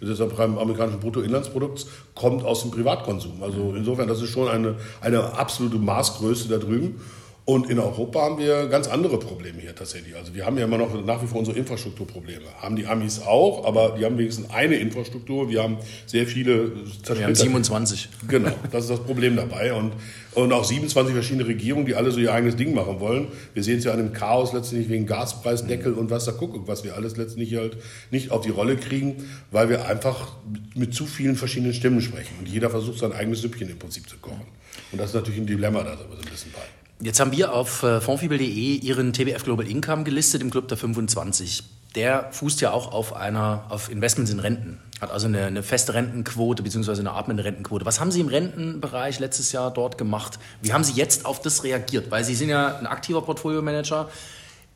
des 0.00 0.20
amerikanischen 0.20 1.00
Bruttoinlandsprodukts 1.00 1.86
kommt 2.14 2.44
aus 2.44 2.62
dem 2.62 2.70
Privatkonsum. 2.70 3.42
Also 3.42 3.72
insofern, 3.76 4.08
das 4.08 4.20
ist 4.20 4.30
schon 4.30 4.48
eine, 4.48 4.76
eine 5.00 5.34
absolute 5.34 5.78
Maßgröße 5.78 6.48
da 6.48 6.58
drüben. 6.58 7.00
Und 7.44 7.68
in 7.68 7.80
Europa 7.80 8.20
haben 8.20 8.38
wir 8.38 8.68
ganz 8.68 8.86
andere 8.86 9.18
Probleme 9.18 9.60
hier 9.60 9.74
tatsächlich. 9.74 10.14
Also 10.14 10.32
wir 10.32 10.46
haben 10.46 10.56
ja 10.58 10.64
immer 10.64 10.78
noch 10.78 11.04
nach 11.04 11.20
wie 11.24 11.26
vor 11.26 11.40
unsere 11.40 11.58
Infrastrukturprobleme. 11.58 12.44
Haben 12.60 12.76
die 12.76 12.86
Amis 12.86 13.20
auch, 13.20 13.64
aber 13.64 13.96
die 13.98 14.04
haben 14.04 14.16
wenigstens 14.16 14.48
eine 14.50 14.76
Infrastruktur. 14.76 15.50
Wir 15.50 15.60
haben 15.64 15.78
sehr 16.06 16.24
viele 16.28 16.70
Wir 17.04 17.24
haben 17.24 17.34
27. 17.34 18.10
Genau, 18.28 18.52
das 18.70 18.84
ist 18.84 18.90
das 18.90 19.00
Problem 19.00 19.34
dabei. 19.34 19.72
Und, 19.72 19.92
und 20.34 20.52
auch 20.52 20.62
27 20.62 21.12
verschiedene 21.12 21.44
Regierungen, 21.48 21.84
die 21.84 21.96
alle 21.96 22.12
so 22.12 22.20
ihr 22.20 22.32
eigenes 22.32 22.54
Ding 22.54 22.74
machen 22.74 23.00
wollen. 23.00 23.26
Wir 23.54 23.64
sehen 23.64 23.78
es 23.78 23.84
ja 23.84 23.92
an 23.92 23.98
dem 23.98 24.12
Chaos 24.12 24.52
letztendlich 24.52 24.88
wegen 24.88 25.06
Gaspreisdeckel 25.06 25.94
und 25.94 26.10
was 26.10 26.26
da 26.26 26.32
guckt, 26.32 26.56
was 26.68 26.84
wir 26.84 26.94
alles 26.94 27.16
letztendlich 27.16 27.56
halt 27.56 27.76
nicht 28.12 28.30
auf 28.30 28.42
die 28.42 28.50
Rolle 28.50 28.76
kriegen, 28.76 29.28
weil 29.50 29.68
wir 29.68 29.88
einfach 29.88 30.36
mit 30.76 30.94
zu 30.94 31.06
vielen 31.06 31.34
verschiedenen 31.34 31.74
Stimmen 31.74 32.02
sprechen. 32.02 32.36
Und 32.38 32.48
jeder 32.48 32.70
versucht 32.70 33.00
sein 33.00 33.12
eigenes 33.12 33.40
Süppchen 33.40 33.68
im 33.68 33.80
Prinzip 33.80 34.08
zu 34.08 34.16
kochen. 34.18 34.46
Und 34.92 35.00
das 35.00 35.08
ist 35.08 35.14
natürlich 35.14 35.40
ein 35.40 35.46
Dilemma 35.46 35.82
da 35.82 35.96
so 35.96 36.04
ein 36.04 36.30
bisschen 36.30 36.52
bei. 36.52 36.81
Jetzt 37.04 37.18
haben 37.18 37.32
wir 37.32 37.52
auf 37.52 37.82
äh, 37.82 38.00
fondfibel.de 38.00 38.46
Ihren 38.46 39.12
TBF 39.12 39.42
Global 39.42 39.66
Income 39.66 40.04
gelistet 40.04 40.40
im 40.40 40.50
Club 40.50 40.68
der 40.68 40.76
25. 40.76 41.64
Der 41.96 42.28
fußt 42.30 42.60
ja 42.60 42.70
auch 42.70 42.92
auf 42.92 43.16
einer, 43.16 43.64
auf 43.70 43.90
Investments 43.90 44.30
in 44.30 44.38
Renten. 44.38 44.78
Hat 45.00 45.10
also 45.10 45.26
eine, 45.26 45.46
eine 45.46 45.64
feste 45.64 45.94
Rentenquote 45.94 46.62
bzw. 46.62 47.00
eine 47.00 47.10
atmende 47.10 47.42
Rentenquote. 47.44 47.84
Was 47.84 47.98
haben 47.98 48.12
Sie 48.12 48.20
im 48.20 48.28
Rentenbereich 48.28 49.18
letztes 49.18 49.50
Jahr 49.50 49.72
dort 49.72 49.98
gemacht? 49.98 50.38
Wie 50.62 50.72
haben 50.72 50.84
Sie 50.84 50.92
jetzt 50.92 51.26
auf 51.26 51.42
das 51.42 51.64
reagiert? 51.64 52.12
Weil 52.12 52.22
Sie 52.22 52.36
sind 52.36 52.50
ja 52.50 52.78
ein 52.78 52.86
aktiver 52.86 53.22
Portfolio-Manager. 53.22 54.08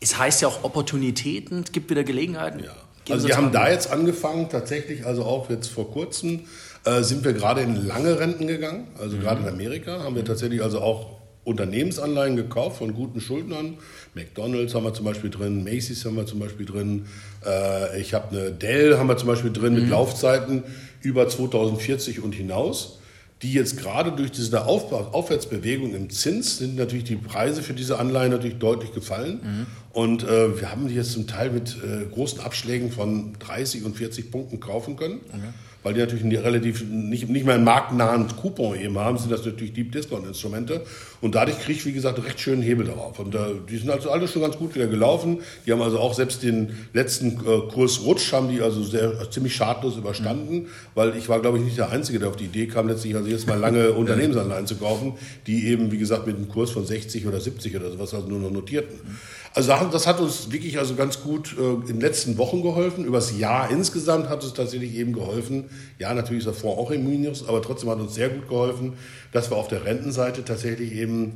Es 0.00 0.19
heißt 0.19 0.43
ja 0.43 0.49
auch 0.49 0.64
Opportunitäten, 0.64 1.62
es 1.62 1.70
gibt 1.70 1.90
wieder 1.90 2.02
Gelegenheiten. 2.02 2.58
Ja. 2.64 2.73
Also 3.08 3.28
wir 3.28 3.37
haben 3.37 3.52
da 3.52 3.70
jetzt 3.70 3.93
angefangen, 3.93 4.49
tatsächlich, 4.49 5.06
also 5.06 5.25
auch 5.25 5.49
jetzt 5.49 5.69
vor 5.69 5.93
kurzem, 5.93 6.40
äh, 6.84 7.05
sind 7.05 7.25
wir 7.25 7.34
gerade 7.34 7.61
in 7.61 7.87
lange 7.87 8.19
Renten 8.19 8.49
gegangen. 8.49 8.88
Also 8.99 9.17
mhm. 9.17 9.20
gerade 9.20 9.43
in 9.43 9.49
Amerika 9.49 10.02
haben 10.02 10.17
wir 10.17 10.25
tatsächlich 10.25 10.61
also 10.61 10.81
auch 10.81 11.17
Unternehmensanleihen 11.47 12.35
gekauft 12.35 12.79
von 12.79 12.93
guten 12.93 13.21
Schuldnern. 13.21 13.79
McDonalds 14.15 14.75
haben 14.75 14.83
wir 14.83 14.95
zum 14.95 15.05
Beispiel 15.05 15.31
drin, 15.31 15.63
Macy's 15.63 16.05
haben 16.05 16.17
wir 16.17 16.27
zum 16.27 16.41
Beispiel 16.41 16.67
drin. 16.67 17.07
Äh, 17.47 18.01
ich 18.01 18.15
habe 18.15 18.37
eine 18.37 18.51
Dell 18.51 18.99
haben 18.99 19.09
wir 19.09 19.17
zum 19.17 19.29
Beispiel 19.29 19.53
drin 19.53 19.75
mhm. 19.75 19.83
mit 19.83 19.91
Laufzeiten 19.91 20.65
über 21.03 21.29
2040 21.29 22.21
und 22.21 22.35
hinaus. 22.35 22.99
Die 23.43 23.53
jetzt 23.53 23.77
gerade 23.77 24.13
durch 24.13 24.33
diese 24.33 24.65
Auf 24.65 24.91
Aufwärtsbewegung 24.93 25.95
im 25.95 26.09
Zins 26.11 26.57
sind 26.57 26.77
natürlich 26.77 27.05
die 27.05 27.17
Preise 27.17 27.63
für 27.63 27.75
diese 27.75 27.99
Anleihen 27.99 28.33
natürlich 28.33 28.59
deutlich 28.59 28.93
gefallen. 28.93 29.41
Mhm. 29.43 29.67
Und 29.93 30.25
äh, 30.25 30.59
wir 30.61 30.71
haben 30.71 30.89
die 30.89 30.95
jetzt 30.95 31.13
zum 31.13 31.29
Teil 31.29 31.51
mit 31.51 31.77
äh, 31.77 32.07
großen 32.13 32.41
Abschlägen 32.41 32.91
von 32.91 33.35
30 33.39 33.85
und 33.85 33.97
40 33.97 34.33
Punkten 34.33 34.59
kaufen 34.59 34.97
können. 34.97 35.21
Okay 35.29 35.53
weil 35.87 35.95
die 35.95 36.01
natürlich 36.01 36.43
relativ 36.43 36.85
nicht, 36.91 37.29
nicht 37.29 37.47
mehr 37.47 37.55
einen 37.55 37.63
marktnahen 37.63 38.27
Coupon 38.37 38.77
eben 38.77 38.99
haben, 38.99 39.19
sind 39.19 39.31
das 39.31 39.47
natürlich 39.47 39.73
Deep 39.73 39.93
Discount 39.93 40.27
Instrumente. 40.27 40.83
Und 41.21 41.35
dadurch 41.35 41.59
kriege 41.59 41.79
ich, 41.79 41.87
wie 41.87 41.93
gesagt, 41.93 42.23
recht 42.25 42.41
schönen 42.41 42.63
Hebel 42.63 42.87
darauf. 42.87 43.19
Und 43.19 43.35
äh, 43.35 43.38
die 43.69 43.79
sind 43.79 43.90
also 43.90 44.11
alle 44.11 44.29
schon 44.29 44.43
ganz 44.43 44.57
gut 44.57 44.75
wieder 44.75 44.87
gelaufen. 44.87 45.40
Die 45.67 45.73
haben 45.73 45.83
also 45.83 45.99
auch 45.99 46.14
selbst 46.14 46.43
den 46.43 46.88
letzten 46.93 47.33
äh, 47.33 47.73
Kursrutsch 47.73 48.33
haben 48.33 48.49
die 48.49 48.61
also 48.61 48.83
sehr, 48.83 49.31
ziemlich 49.31 49.55
schadlos 49.55 49.97
überstanden, 49.97 50.55
mhm. 50.55 50.67
weil 50.95 51.17
ich 51.17 51.29
war, 51.29 51.40
glaube 51.40 51.59
ich, 51.59 51.64
nicht 51.64 51.79
der 51.79 51.90
Einzige, 51.90 52.19
der 52.19 52.29
auf 52.29 52.37
die 52.37 52.45
Idee 52.45 52.67
kam, 52.67 52.88
letztlich 52.88 53.14
also 53.17 53.29
jetzt 53.29 53.47
mal 53.47 53.59
lange 53.59 53.93
Unternehmensanleihen 53.93 54.67
zu 54.67 54.76
kaufen, 54.76 55.14
die 55.47 55.69
eben, 55.69 55.90
wie 55.93 55.99
gesagt, 55.99 56.26
mit 56.26 56.37
einem 56.37 56.49
Kurs 56.49 56.71
von 56.71 56.85
60 56.85 57.26
oder 57.26 57.40
70 57.40 57.76
oder 57.76 57.90
sowas 57.90 58.12
also 58.14 58.29
nur 58.29 58.40
noch 58.40 58.50
notierten. 58.50 58.97
Mhm. 58.97 59.17
Also 59.57 59.73
das 59.90 60.07
hat 60.07 60.21
uns 60.21 60.52
wirklich 60.52 60.79
also 60.79 60.97
ganz 60.97 61.23
gut 61.23 61.57
äh, 61.59 61.62
in 61.62 61.87
den 61.87 62.00
letzten 62.02 62.37
Wochen 62.37 62.61
geholfen. 62.61 63.07
Übers 63.07 63.38
Jahr 63.38 63.71
insgesamt 63.71 64.29
hat 64.29 64.45
es 64.45 64.52
tatsächlich 64.52 64.95
eben 64.97 65.14
geholfen. 65.14 65.71
Ja, 65.99 66.12
natürlich 66.12 66.40
ist 66.40 66.47
der 66.47 66.52
Fonds 66.52 66.79
auch 66.79 66.90
im 66.90 67.09
Minus, 67.09 67.49
aber 67.49 67.62
trotzdem 67.62 67.88
hat 67.88 67.99
uns 67.99 68.14
sehr 68.14 68.29
gut 68.29 68.50
geholfen, 68.50 68.99
dass 69.37 69.50
wir 69.50 69.57
auf 69.57 69.69
der 69.69 69.85
Rentenseite 69.85 70.45
tatsächlich 70.45 70.93
eben 70.95 71.35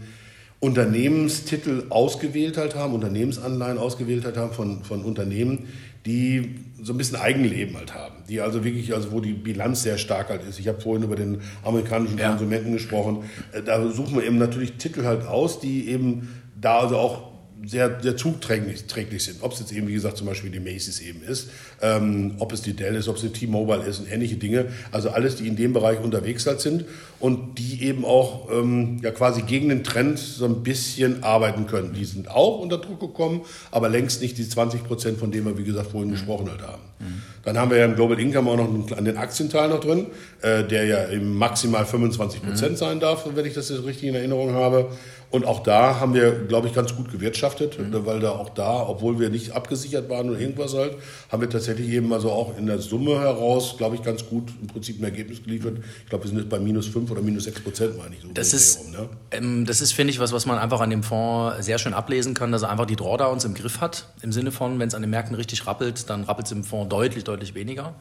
Unternehmenstitel 0.59 1.85
ausgewählt 1.91 2.57
halt 2.57 2.75
haben, 2.75 2.95
Unternehmensanleihen 2.95 3.79
ausgewählt 3.79 4.25
halt 4.25 4.39
haben 4.39 4.53
von, 4.53 4.83
von 4.85 5.05
Unternehmen, 5.05 5.69
die 6.07 6.57
so 6.83 6.95
ein 6.95 6.97
bisschen 6.97 7.17
Eigenleben 7.17 7.77
halt 7.77 7.95
haben. 7.95 8.15
Die 8.29 8.41
also 8.41 8.65
wirklich, 8.65 8.95
also 8.95 9.13
wo 9.13 9.21
die 9.21 9.35
Bilanz 9.35 9.83
sehr 9.83 9.99
stark 9.99 10.31
halt 10.31 10.43
ist. 10.49 10.59
Ich 10.59 10.67
habe 10.67 10.81
vorhin 10.81 11.03
über 11.03 11.15
den 11.15 11.43
amerikanischen 11.63 12.19
ja. 12.19 12.31
Konsumenten 12.31 12.73
gesprochen. 12.73 13.25
Äh, 13.53 13.63
da 13.63 13.87
suchen 13.91 14.17
wir 14.17 14.25
eben 14.25 14.39
natürlich 14.39 14.73
Titel 14.75 15.05
halt 15.05 15.27
aus, 15.27 15.61
die 15.61 15.89
eben 15.89 16.29
da 16.59 16.81
also 16.81 16.97
auch 16.97 17.30
sehr, 17.65 18.01
sehr 18.01 18.17
zugträglich 18.17 18.85
träglich 18.87 19.25
sind. 19.25 19.43
Ob 19.43 19.53
es 19.53 19.61
jetzt 19.61 19.73
eben, 19.73 19.89
wie 19.89 19.93
gesagt, 19.93 20.17
zum 20.17 20.27
Beispiel 20.27 20.51
die 20.51 20.61
Macy's 20.61 21.01
eben 21.01 21.23
ist, 21.23 21.51
ähm, 21.83 22.35
ob 22.39 22.53
es 22.53 22.63
die 22.63 22.75
Dell 22.75 22.95
ist, 22.95 23.09
ob 23.09 23.17
es 23.17 23.23
die 23.23 23.29
T-Mobile 23.31 23.83
ist 23.85 24.01
und 24.01 24.11
ähnliche 24.11 24.37
Dinge. 24.37 24.67
Also 24.93 25.11
alles, 25.11 25.37
die 25.37 25.47
in 25.47 25.57
dem 25.57 25.73
Bereich 25.73 26.01
unterwegs 26.01 26.47
halt 26.47 26.61
sind 26.61 26.85
und 27.19 27.59
die 27.59 27.83
eben 27.83 28.05
auch 28.05 28.51
ähm, 28.51 28.99
ja 29.03 29.11
quasi 29.11 29.43
gegen 29.43 29.69
den 29.69 29.85
Trend 29.85 30.19
so 30.19 30.45
ein 30.45 30.63
bisschen 30.63 31.23
arbeiten 31.23 31.67
können. 31.67 31.93
Die 31.93 32.05
sind 32.05 32.31
auch 32.31 32.59
unter 32.59 32.79
Druck 32.79 33.01
gekommen, 33.01 33.43
aber 33.71 33.89
längst 33.89 34.23
nicht 34.23 34.39
die 34.39 34.49
20 34.49 34.85
Prozent, 34.85 35.19
von 35.19 35.31
denen 35.31 35.47
wir, 35.47 35.59
wie 35.59 35.65
gesagt, 35.65 35.91
vorhin 35.91 36.09
mhm. 36.09 36.15
gesprochen 36.15 36.51
halt 36.51 36.63
haben. 36.63 36.90
Mhm. 37.01 37.23
Dann 37.43 37.59
haben 37.59 37.71
wir 37.71 37.79
ja 37.79 37.87
im 37.87 37.95
Global 37.95 38.19
Income 38.19 38.51
auch 38.51 38.57
noch 38.57 38.97
einen, 38.97 39.05
den 39.05 39.17
Aktienteil 39.17 39.69
noch 39.69 39.81
drin, 39.81 40.07
äh, 40.43 40.63
der 40.65 40.85
ja 40.85 41.21
maximal 41.21 41.87
25 41.87 42.43
Prozent 42.43 42.73
mhm. 42.73 42.77
sein 42.77 43.01
darf, 43.01 43.27
wenn 43.35 43.47
ich 43.47 43.55
das 43.55 43.71
jetzt 43.71 43.85
richtig 43.85 44.09
in 44.09 44.15
Erinnerung 44.15 44.53
habe. 44.53 44.91
Und 45.31 45.47
auch 45.47 45.63
da 45.63 46.01
haben 46.01 46.13
wir, 46.13 46.33
glaube 46.33 46.67
ich, 46.67 46.75
ganz 46.75 46.97
gut 46.97 47.13
gewirtschaftet, 47.13 47.79
mhm. 47.79 48.05
weil 48.05 48.19
da 48.19 48.31
auch 48.33 48.51
da, 48.51 48.83
obwohl 48.89 49.21
wir 49.21 49.31
nicht 49.31 49.53
abgesichert 49.53 50.11
waren 50.11 50.29
oder 50.29 50.41
irgendwas 50.41 50.75
halt, 50.75 50.97
haben 51.31 51.41
wir 51.41 51.49
tatsächlich 51.49 51.89
eben 51.89 52.13
also 52.13 52.31
auch 52.33 52.59
in 52.59 52.67
der 52.67 52.81
Summe 52.81 53.21
heraus, 53.21 53.77
glaube 53.79 53.95
ich, 53.95 54.03
ganz 54.03 54.27
gut 54.27 54.49
im 54.61 54.67
Prinzip 54.67 55.01
ein 55.01 55.05
Ergebnis 55.05 55.45
geliefert. 55.45 55.79
Ich 56.03 56.11
glaube, 56.11 56.25
wir 56.25 56.31
sind 56.31 56.39
jetzt 56.39 56.49
bei 56.49 56.59
minus 56.59 56.89
5 56.89 57.09
oder 57.13 57.23
minus 57.23 57.45
6 57.45 57.61
Prozent, 57.61 57.97
meine 57.97 58.17
ich. 58.17 58.23
So 58.23 58.29
das, 58.35 58.53
ist, 58.53 58.81
rum, 58.81 58.91
ne? 58.91 59.09
ähm, 59.31 59.67
das 59.67 59.81
ist, 59.81 59.93
finde 59.93 60.13
ich, 60.13 60.19
was, 60.19 60.33
was 60.33 60.47
man 60.47 60.59
einfach 60.59 60.81
an 60.81 60.91
dem 60.91 61.05
Fonds 61.05 61.65
sehr 61.65 61.79
schön 61.79 61.95
ablesen 61.95 62.35
kann, 62.35 62.51
dass 62.51 62.63
er 62.63 62.71
einfach 62.71 62.87
die 62.87 62.97
Drawdowns 62.97 63.45
im 63.45 63.55
Griff 63.55 63.81
hat. 63.81 64.09
Im 64.23 64.33
Sinne 64.33 64.51
von, 64.51 64.81
wenn 64.81 64.89
es 64.89 64.95
an 64.95 65.03
den 65.03 65.11
Märkten 65.11 65.37
richtig 65.37 65.65
rappelt, 65.65 66.11
dann 66.11 66.25
rappelt 66.25 66.47
es 66.47 66.53
im 66.53 66.65
Fonds 66.65 66.89
deutlich, 66.91 67.25
deutlich 67.25 67.55
weniger. 67.55 67.95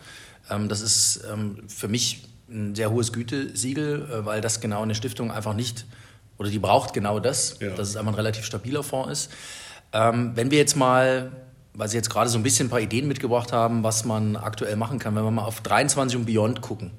Ähm, 0.49 0.69
das 0.69 0.81
ist 0.81 1.21
ähm, 1.31 1.63
für 1.67 1.87
mich 1.87 2.27
ein 2.49 2.75
sehr 2.75 2.91
hohes 2.91 3.13
Gütesiegel, 3.13 4.09
äh, 4.11 4.25
weil 4.25 4.41
das 4.41 4.59
genau 4.59 4.81
eine 4.81 4.95
Stiftung 4.95 5.31
einfach 5.31 5.53
nicht 5.53 5.85
oder 6.37 6.49
die 6.49 6.59
braucht 6.59 6.93
genau 6.93 7.19
das, 7.19 7.57
ja. 7.59 7.69
dass 7.71 7.89
es 7.89 7.97
einfach 7.97 8.13
ein 8.13 8.15
relativ 8.15 8.45
stabiler 8.45 8.83
Fonds 8.83 9.11
ist. 9.11 9.31
Ähm, 9.91 10.31
wenn 10.35 10.51
wir 10.51 10.57
jetzt 10.57 10.75
mal, 10.75 11.31
weil 11.73 11.89
Sie 11.89 11.97
jetzt 11.97 12.09
gerade 12.09 12.29
so 12.29 12.37
ein 12.37 12.43
bisschen 12.43 12.67
ein 12.67 12.69
paar 12.69 12.81
Ideen 12.81 13.07
mitgebracht 13.07 13.51
haben, 13.51 13.83
was 13.83 14.05
man 14.05 14.35
aktuell 14.35 14.75
machen 14.75 14.99
kann, 14.99 15.15
wenn 15.15 15.23
wir 15.23 15.31
mal 15.31 15.45
auf 15.45 15.61
23 15.61 16.17
und 16.17 16.25
Beyond 16.25 16.61
gucken, 16.61 16.91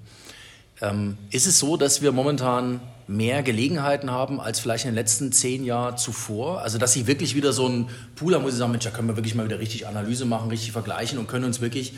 ist 1.31 1.47
es 1.47 1.59
so, 1.59 1.77
dass 1.77 2.01
wir 2.01 2.11
momentan 2.11 2.81
mehr 3.11 3.43
Gelegenheiten 3.43 4.11
haben 4.11 4.41
als 4.41 4.61
vielleicht 4.61 4.85
in 4.85 4.93
den 4.93 4.95
letzten 4.95 5.33
zehn 5.33 5.65
Jahren 5.65 5.97
zuvor? 5.97 6.63
Also 6.63 6.79
dass 6.79 6.93
Sie 6.93 7.07
wirklich 7.07 7.35
wieder 7.35 7.53
so 7.53 7.69
ein 7.69 7.89
Pool 8.15 8.35
haben, 8.35 8.45
wo 8.45 8.51
Sie 8.51 8.57
sagen, 8.57 8.71
Mensch, 8.71 8.85
da 8.85 8.91
können 8.91 9.09
wir 9.09 9.17
wirklich 9.17 9.35
mal 9.35 9.45
wieder 9.45 9.59
richtig 9.59 9.87
Analyse 9.87 10.25
machen, 10.25 10.49
richtig 10.49 10.73
vergleichen 10.73 11.19
und 11.19 11.27
können 11.27 11.45
uns 11.45 11.61
wirklich 11.61 11.95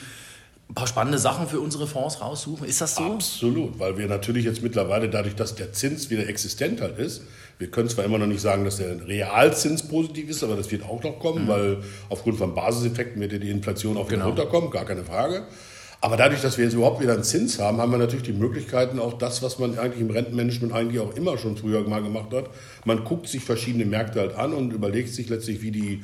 ein 0.71 0.75
paar 0.75 0.87
spannende 0.87 1.19
Sachen 1.19 1.49
für 1.49 1.61
unsere 1.61 1.87
Fonds 1.87 2.23
raussuchen. 2.23 2.67
Ist 2.67 2.81
das 2.81 2.95
so? 2.95 3.03
Absolut, 3.03 3.79
weil 3.79 3.99
wir 3.99 4.07
natürlich 4.07 4.47
jetzt 4.47 4.63
mittlerweile 4.63 5.11
dadurch, 5.11 5.35
dass 5.35 5.55
der 5.55 5.73
Zins 5.73 6.09
wieder 6.09 6.27
existent 6.27 6.81
halt 6.81 6.99
ist, 6.99 7.23
wir 7.59 7.71
können 7.71 7.89
zwar 7.89 8.05
immer 8.05 8.19
noch 8.19 8.27
nicht 8.27 8.41
sagen, 8.41 8.65
dass 8.65 8.79
der 8.79 9.07
Realzins 9.07 9.87
positiv 9.87 10.31
ist, 10.31 10.43
aber 10.43 10.57
das 10.57 10.73
wird 10.73 10.83
auch 10.85 11.03
noch 11.03 11.19
kommen, 11.19 11.45
mhm. 11.45 11.49
weil 11.49 11.79
aufgrund 12.09 12.39
von 12.39 12.55
Basiseffekten 12.55 13.21
wird 13.21 13.33
die 13.43 13.51
Inflation 13.51 13.97
auch 13.97 14.07
wieder 14.07 14.17
genau. 14.17 14.29
runterkommen, 14.29 14.71
gar 14.71 14.87
keine 14.87 15.05
Frage. 15.05 15.47
Aber 16.05 16.17
dadurch, 16.17 16.43
dass 16.43 16.59
wir 16.59 16.65
jetzt 16.65 16.75
überhaupt 16.75 17.01
wieder 17.01 17.13
einen 17.13 17.23
Zins 17.23 17.61
haben, 17.61 17.79
haben 17.79 17.93
wir 17.93 17.99
natürlich 17.99 18.25
die 18.25 18.33
Möglichkeiten, 18.33 18.99
auch 18.99 19.19
das, 19.19 19.41
was 19.41 19.61
man 19.61 19.79
eigentlich 19.79 20.01
im 20.01 20.11
Rentenmanagement 20.11 20.73
eigentlich 20.73 21.01
auch 21.01 21.15
immer 21.15 21.39
schon 21.39 21.57
früher 21.57 21.81
mal 21.89 22.03
gemacht 22.03 22.33
hat. 22.33 22.47
Man 22.85 23.05
guckt 23.05 23.29
sich 23.29 23.45
verschiedene 23.45 23.85
Märkte 23.85 24.19
halt 24.19 24.35
an 24.35 24.53
und 24.53 24.73
überlegt 24.73 25.11
sich 25.11 25.29
letztlich, 25.29 25.63
wie 25.63 25.71
die 25.71 26.03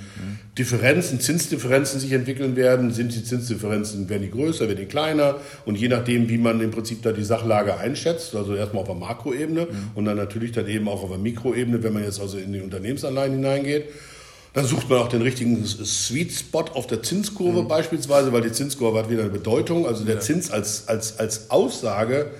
Differenzen, 0.56 1.18
Zinsdifferenzen 1.18 1.98
sich 1.98 2.12
entwickeln 2.12 2.54
werden. 2.54 2.92
Sind 2.92 3.12
die 3.12 3.24
Zinsdifferenzen, 3.24 4.08
werden 4.08 4.22
die 4.22 4.30
größer, 4.30 4.68
werden 4.68 4.78
die 4.78 4.86
kleiner? 4.86 5.38
Und 5.66 5.76
je 5.76 5.88
nachdem, 5.88 6.28
wie 6.28 6.38
man 6.38 6.60
im 6.60 6.70
Prinzip 6.70 7.02
da 7.02 7.10
die 7.10 7.24
Sachlage 7.24 7.76
einschätzt, 7.76 8.36
also 8.36 8.54
erstmal 8.54 8.82
auf 8.82 8.88
der 8.88 8.96
Makroebene 8.96 9.62
mhm. 9.62 9.90
und 9.96 10.04
dann 10.04 10.16
natürlich 10.16 10.52
dann 10.52 10.68
eben 10.68 10.86
auch 10.88 11.02
auf 11.02 11.10
der 11.10 11.18
Mikroebene, 11.18 11.82
wenn 11.82 11.94
man 11.94 12.04
jetzt 12.04 12.20
also 12.20 12.38
in 12.38 12.52
die 12.52 12.60
Unternehmensanleihen 12.60 13.32
hineingeht. 13.32 13.86
Dann 14.54 14.64
sucht 14.64 14.88
man 14.88 14.98
auch 14.98 15.08
den 15.08 15.22
richtigen 15.22 15.64
Sweet 15.64 16.32
Spot 16.32 16.64
auf 16.74 16.86
der 16.86 17.02
Zinskurve 17.02 17.62
mhm. 17.62 17.68
beispielsweise, 17.68 18.32
weil 18.32 18.42
die 18.42 18.52
Zinskurve 18.52 18.98
hat 18.98 19.10
wieder 19.10 19.22
eine 19.22 19.30
Bedeutung. 19.30 19.86
Also 19.86 20.04
der 20.04 20.16
ja. 20.16 20.20
Zins 20.20 20.50
als, 20.50 20.88
als, 20.88 21.18
als 21.18 21.50
Aussage 21.50 22.30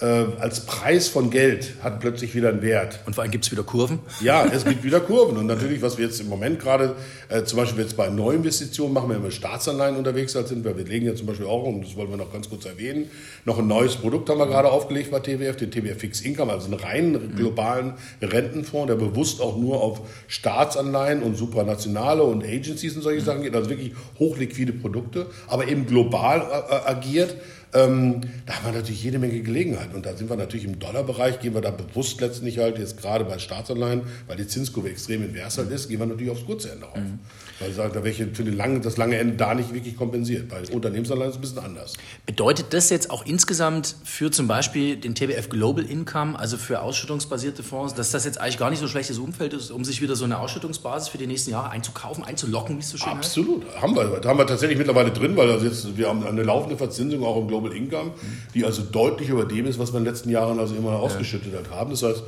äh, 0.00 0.04
als 0.38 0.66
Preis 0.66 1.08
von 1.08 1.30
Geld 1.30 1.74
hat 1.82 2.00
plötzlich 2.00 2.34
wieder 2.34 2.50
einen 2.50 2.60
Wert. 2.60 3.00
Und 3.06 3.14
vor 3.14 3.22
allem 3.22 3.30
gibt 3.30 3.46
es 3.46 3.52
wieder 3.52 3.62
Kurven? 3.62 4.00
Ja, 4.20 4.44
es 4.44 4.64
gibt 4.64 4.84
wieder 4.84 5.00
Kurven. 5.00 5.38
Und 5.38 5.46
natürlich, 5.46 5.80
was 5.80 5.96
wir 5.96 6.04
jetzt 6.04 6.20
im 6.20 6.28
Moment 6.28 6.60
gerade, 6.60 6.96
äh, 7.28 7.44
zum 7.44 7.58
Beispiel 7.58 7.82
jetzt 7.82 7.96
bei 7.96 8.10
Neuinvestitionen 8.10 8.92
machen, 8.92 9.08
wenn 9.08 9.22
wir 9.22 9.30
Staatsanleihen 9.30 9.96
unterwegs 9.96 10.32
sind, 10.32 10.64
weil 10.64 10.76
wir 10.76 10.84
legen 10.84 11.06
ja 11.06 11.14
zum 11.14 11.26
Beispiel 11.26 11.46
auch, 11.46 11.64
und 11.64 11.82
das 11.82 11.96
wollen 11.96 12.10
wir 12.10 12.18
noch 12.18 12.30
ganz 12.30 12.50
kurz 12.50 12.66
erwähnen, 12.66 13.10
noch 13.46 13.58
ein 13.58 13.66
neues 13.66 13.96
Produkt 13.96 14.28
haben 14.28 14.38
wir 14.38 14.46
gerade 14.46 14.70
aufgelegt 14.70 15.10
bei 15.10 15.20
TWF, 15.20 15.56
den 15.56 15.70
TWF 15.70 15.98
Fix 15.98 16.20
Income, 16.20 16.52
also 16.52 16.66
einen 16.66 16.74
reinen 16.74 17.34
globalen 17.34 17.94
Rentenfonds, 18.20 18.88
der 18.88 18.96
bewusst 18.96 19.40
auch 19.40 19.56
nur 19.56 19.80
auf 19.80 20.02
Staatsanleihen 20.28 21.22
und 21.22 21.36
supranationale 21.36 22.22
und 22.22 22.44
Agencies 22.44 22.96
und 22.96 23.02
solche 23.02 23.22
Sachen 23.22 23.42
geht, 23.42 23.54
also 23.54 23.70
wirklich 23.70 23.92
hochliquide 24.18 24.74
Produkte, 24.74 25.26
aber 25.48 25.68
eben 25.68 25.86
global 25.86 26.40
äh, 26.40 26.74
äh 26.74 26.90
agiert 26.90 27.34
ähm, 27.74 28.20
da 28.46 28.54
haben 28.54 28.66
wir 28.66 28.72
natürlich 28.72 29.02
jede 29.02 29.18
Menge 29.18 29.40
Gelegenheit. 29.40 29.94
Und 29.94 30.06
da 30.06 30.16
sind 30.16 30.30
wir 30.30 30.36
natürlich 30.36 30.64
im 30.64 30.78
Dollarbereich, 30.78 31.40
gehen 31.40 31.54
wir 31.54 31.60
da 31.60 31.70
bewusst 31.70 32.20
letztendlich 32.20 32.58
halt 32.58 32.78
jetzt 32.78 32.96
gerade 33.00 33.24
bei 33.24 33.38
Staatsanleihen, 33.38 34.02
weil 34.26 34.36
die 34.36 34.46
Zinskurve 34.46 34.90
extrem 34.90 35.22
invers 35.22 35.58
halt 35.58 35.70
ist, 35.70 35.88
gehen 35.88 35.98
wir 35.98 36.06
natürlich 36.06 36.32
aufs 36.32 36.46
kurze 36.46 36.70
Ende 36.70 36.86
auf. 36.86 36.96
Mhm. 36.96 37.18
Weil 37.58 37.72
sagen, 37.72 37.92
da 37.94 38.04
welche 38.04 38.26
für 38.28 38.44
den 38.44 38.56
langen, 38.56 38.82
das 38.82 38.96
lange 38.96 39.18
Ende 39.18 39.36
da 39.36 39.54
nicht 39.54 39.72
wirklich 39.72 39.96
kompensiert. 39.96 40.48
Bei 40.48 40.60
Unternehmensanleihen 40.72 41.30
ist 41.30 41.36
es 41.36 41.38
ein 41.38 41.40
bisschen 41.40 41.58
anders. 41.58 41.94
Bedeutet 42.26 42.66
das 42.70 42.90
jetzt 42.90 43.10
auch 43.10 43.24
insgesamt 43.24 43.96
für 44.04 44.30
zum 44.30 44.46
Beispiel 44.46 44.96
den 44.96 45.14
TBF 45.14 45.48
Global 45.48 45.84
Income, 45.84 46.38
also 46.38 46.56
für 46.56 46.82
ausschüttungsbasierte 46.82 47.62
Fonds, 47.62 47.94
dass 47.94 48.10
das 48.10 48.24
jetzt 48.24 48.40
eigentlich 48.40 48.58
gar 48.58 48.70
nicht 48.70 48.78
so 48.78 48.86
ein 48.86 48.90
schlechtes 48.90 49.18
Umfeld 49.18 49.54
ist, 49.54 49.70
um 49.70 49.84
sich 49.84 50.02
wieder 50.02 50.16
so 50.16 50.24
eine 50.24 50.38
Ausschüttungsbasis 50.38 51.08
für 51.08 51.18
die 51.18 51.26
nächsten 51.26 51.50
Jahre 51.50 51.70
einzukaufen, 51.70 52.24
einzulocken, 52.24 52.76
wie 52.76 52.80
es 52.80 52.90
so 52.90 52.98
schön 52.98 53.12
Absolut. 53.12 53.64
Heißt? 53.66 53.82
Haben 53.82 53.96
wir. 53.96 54.20
Da 54.20 54.28
haben 54.28 54.38
wir 54.38 54.46
tatsächlich 54.46 54.78
mittlerweile 54.78 55.10
drin, 55.10 55.36
weil 55.36 55.50
also 55.50 55.66
jetzt, 55.66 55.96
wir 55.96 56.08
haben 56.08 56.26
eine 56.26 56.42
laufende 56.42 56.76
Verzinsung 56.76 57.24
auch 57.24 57.40
im 57.40 57.48
Global 57.48 57.55
Income, 57.64 58.12
die 58.54 58.64
also 58.64 58.82
deutlich 58.82 59.28
über 59.28 59.44
dem 59.44 59.66
ist, 59.66 59.78
was 59.78 59.92
wir 59.92 59.98
in 59.98 60.04
den 60.04 60.12
letzten 60.12 60.30
Jahren 60.30 60.58
also 60.58 60.74
immer 60.74 60.98
ausgeschüttet 60.98 61.52
ja. 61.52 61.76
haben. 61.76 61.90
Das 61.90 62.02
heißt, 62.02 62.22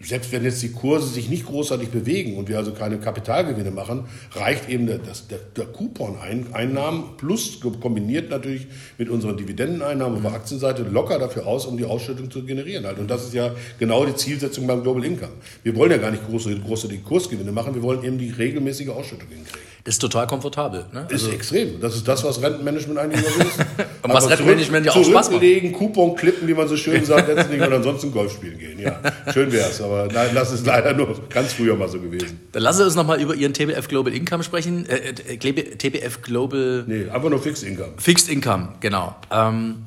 selbst 0.00 0.30
wenn 0.30 0.44
jetzt 0.44 0.62
die 0.62 0.70
Kurse 0.70 1.08
sich 1.08 1.28
nicht 1.28 1.46
großartig 1.46 1.88
bewegen 1.88 2.36
und 2.36 2.48
wir 2.48 2.56
also 2.56 2.72
keine 2.72 2.98
Kapitalgewinne 2.98 3.72
machen, 3.72 4.04
reicht 4.32 4.68
eben 4.68 4.86
der, 4.86 4.98
das, 4.98 5.26
der, 5.26 5.38
der 5.56 5.66
Coupon-Einnahmen 5.66 7.16
plus 7.16 7.58
kombiniert 7.80 8.30
natürlich 8.30 8.68
mit 8.96 9.08
unseren 9.08 9.36
Dividendeneinnahmen 9.36 10.18
auf 10.18 10.22
der 10.22 10.32
Aktienseite 10.34 10.84
locker 10.84 11.18
dafür 11.18 11.48
aus, 11.48 11.66
um 11.66 11.76
die 11.76 11.84
Ausschüttung 11.84 12.30
zu 12.30 12.44
generieren. 12.44 12.86
Halt. 12.86 12.98
Und 12.98 13.10
das 13.10 13.24
ist 13.24 13.34
ja 13.34 13.52
genau 13.80 14.06
die 14.06 14.14
Zielsetzung 14.14 14.68
beim 14.68 14.84
Global 14.84 15.04
Income. 15.04 15.32
Wir 15.64 15.74
wollen 15.74 15.90
ja 15.90 15.98
gar 15.98 16.12
nicht 16.12 16.24
große, 16.28 16.56
große 16.60 16.88
Kursgewinne 16.98 17.50
machen, 17.50 17.74
wir 17.74 17.82
wollen 17.82 18.04
eben 18.04 18.18
die 18.18 18.30
regelmäßige 18.30 18.90
Ausschüttung 18.90 19.28
hinkriegen. 19.28 19.58
Ist 19.88 20.00
total 20.00 20.26
komfortabel. 20.26 20.84
Ne? 20.92 21.06
Also 21.10 21.28
ist 21.28 21.34
extrem. 21.34 21.80
Das 21.80 21.96
ist 21.96 22.06
das, 22.06 22.22
was 22.22 22.42
Rentenmanagement 22.42 22.98
eigentlich 22.98 23.24
immer 23.24 23.46
ist. 23.46 23.58
und 24.02 24.12
was 24.12 24.28
Rentenmanagement 24.28 24.84
ja 24.84 24.92
auch 24.92 24.96
Spaß 24.96 25.12
macht. 25.12 25.24
Zurücklegen, 25.24 25.72
Coupon 25.72 26.14
klippen, 26.14 26.46
wie 26.46 26.52
man 26.52 26.68
so 26.68 26.76
schön 26.76 27.06
sagt, 27.06 27.28
letztendlich 27.34 27.62
und 27.62 27.72
ansonsten 27.72 28.12
Golf 28.12 28.34
spielen 28.34 28.58
gehen. 28.58 28.78
Ja, 28.78 29.00
schön 29.32 29.50
wär's, 29.50 29.80
aber 29.80 30.06
nein, 30.12 30.28
das 30.34 30.52
ist 30.52 30.66
leider 30.66 30.92
nur 30.92 31.18
ganz 31.30 31.54
früher 31.54 31.74
mal 31.74 31.88
so 31.88 31.98
gewesen. 32.00 32.38
Dann 32.52 32.64
lassen 32.64 32.80
Sie 32.80 32.84
uns 32.84 32.96
nochmal 32.96 33.18
über 33.18 33.34
Ihren 33.34 33.54
TBF 33.54 33.88
Global 33.88 34.12
Income 34.12 34.44
sprechen. 34.44 34.84
Äh, 34.84 35.14
äh 35.26 35.38
TBF 35.38 36.20
Global... 36.20 36.84
Nee, 36.86 37.08
einfach 37.08 37.30
nur 37.30 37.40
Fixed 37.40 37.64
Income. 37.64 37.94
Fixed 37.96 38.28
Income, 38.28 38.74
genau. 38.80 39.16
Ähm, 39.30 39.86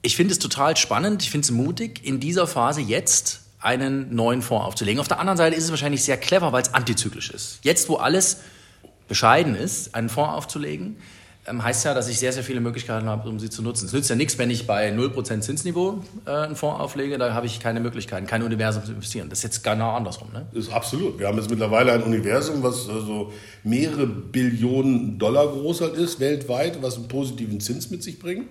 ich 0.00 0.16
finde 0.16 0.32
es 0.32 0.38
total 0.38 0.78
spannend, 0.78 1.22
ich 1.22 1.30
finde 1.30 1.44
es 1.44 1.50
mutig, 1.50 2.00
in 2.04 2.20
dieser 2.20 2.46
Phase 2.46 2.80
jetzt 2.80 3.40
einen 3.60 4.14
neuen 4.14 4.40
Fonds 4.40 4.64
aufzulegen. 4.64 4.98
Auf 4.98 5.08
der 5.08 5.20
anderen 5.20 5.36
Seite 5.36 5.56
ist 5.56 5.64
es 5.64 5.70
wahrscheinlich 5.70 6.02
sehr 6.02 6.16
clever, 6.16 6.52
weil 6.52 6.62
es 6.62 6.72
antizyklisch 6.72 7.30
ist. 7.30 7.58
Jetzt, 7.60 7.90
wo 7.90 7.96
alles 7.96 8.38
bescheiden 9.08 9.54
ist, 9.54 9.94
einen 9.94 10.08
Fonds 10.08 10.32
aufzulegen, 10.32 10.96
ähm, 11.48 11.62
heißt 11.62 11.84
ja, 11.84 11.94
dass 11.94 12.08
ich 12.08 12.18
sehr, 12.18 12.32
sehr 12.32 12.42
viele 12.42 12.60
Möglichkeiten 12.60 13.06
habe, 13.06 13.28
um 13.28 13.38
sie 13.38 13.50
zu 13.50 13.62
nutzen. 13.62 13.86
Es 13.86 13.92
nützt 13.92 14.10
ja 14.10 14.16
nichts, 14.16 14.36
wenn 14.38 14.50
ich 14.50 14.66
bei 14.66 14.90
0% 14.90 15.40
Zinsniveau 15.40 16.02
äh, 16.26 16.30
einen 16.30 16.56
Fonds 16.56 16.80
auflege, 16.80 17.18
da 17.18 17.34
habe 17.34 17.46
ich 17.46 17.60
keine 17.60 17.80
Möglichkeiten, 17.80 18.26
kein 18.26 18.42
Universum 18.42 18.84
zu 18.84 18.92
investieren. 18.92 19.28
Das 19.28 19.38
ist 19.38 19.44
jetzt 19.44 19.64
genau 19.64 19.92
andersrum. 19.94 20.32
Ne? 20.32 20.46
Das 20.52 20.66
ist 20.66 20.72
absolut. 20.72 21.18
Wir 21.18 21.28
haben 21.28 21.36
jetzt 21.36 21.50
mittlerweile 21.50 21.92
ein 21.92 22.02
Universum, 22.02 22.62
was 22.62 22.88
also 22.88 23.32
mehrere 23.62 24.06
Billionen 24.06 25.18
Dollar 25.18 25.46
groß 25.46 25.82
halt 25.82 25.94
ist, 25.94 26.18
weltweit, 26.20 26.82
was 26.82 26.96
einen 26.96 27.08
positiven 27.08 27.60
Zins 27.60 27.90
mit 27.90 28.02
sich 28.02 28.18
bringt. 28.18 28.46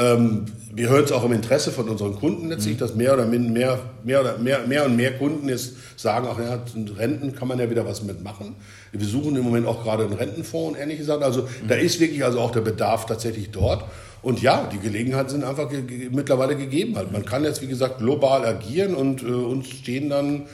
Ähm, 0.00 0.46
wir 0.72 0.88
hören 0.88 1.04
es 1.04 1.12
auch 1.12 1.24
im 1.24 1.32
Interesse 1.32 1.72
von 1.72 1.88
unseren 1.88 2.14
Kunden 2.14 2.48
letztlich, 2.48 2.76
mhm. 2.76 2.78
dass 2.78 2.94
mehr 2.94 3.12
oder 3.12 3.26
mehr, 3.26 3.78
mehr, 4.02 4.20
oder 4.20 4.38
mehr, 4.38 4.66
mehr 4.66 4.86
und 4.86 4.96
mehr 4.96 5.12
Kunden 5.18 5.48
jetzt 5.48 5.74
sagen, 5.96 6.26
ach 6.30 6.38
ja, 6.38 6.62
Renten 6.96 7.34
kann 7.34 7.48
man 7.48 7.58
ja 7.58 7.68
wieder 7.68 7.84
was 7.84 8.02
mitmachen. 8.02 8.54
Wir 8.92 9.06
suchen 9.06 9.36
im 9.36 9.42
Moment 9.42 9.66
auch 9.66 9.82
gerade 9.82 10.04
einen 10.04 10.14
Rentenfonds 10.14 10.76
und 10.76 10.82
ähnliche 10.82 11.04
Sachen. 11.04 11.22
Also 11.22 11.42
mhm. 11.42 11.68
da 11.68 11.74
ist 11.74 12.00
wirklich 12.00 12.24
also 12.24 12.40
auch 12.40 12.50
der 12.50 12.62
Bedarf 12.62 13.04
tatsächlich 13.04 13.50
dort. 13.50 13.84
Und 14.22 14.40
ja, 14.42 14.68
die 14.72 14.78
Gelegenheiten 14.78 15.30
sind 15.30 15.44
einfach 15.44 15.68
ge 15.68 16.08
mittlerweile 16.10 16.56
gegeben. 16.56 16.96
Halt. 16.96 17.12
Man 17.12 17.24
kann 17.24 17.44
jetzt, 17.44 17.60
wie 17.62 17.66
gesagt, 17.66 17.98
global 17.98 18.44
agieren 18.46 18.94
und 18.94 19.22
äh, 19.22 19.26
uns 19.26 19.68
stehen 19.68 20.08
dann 20.08 20.46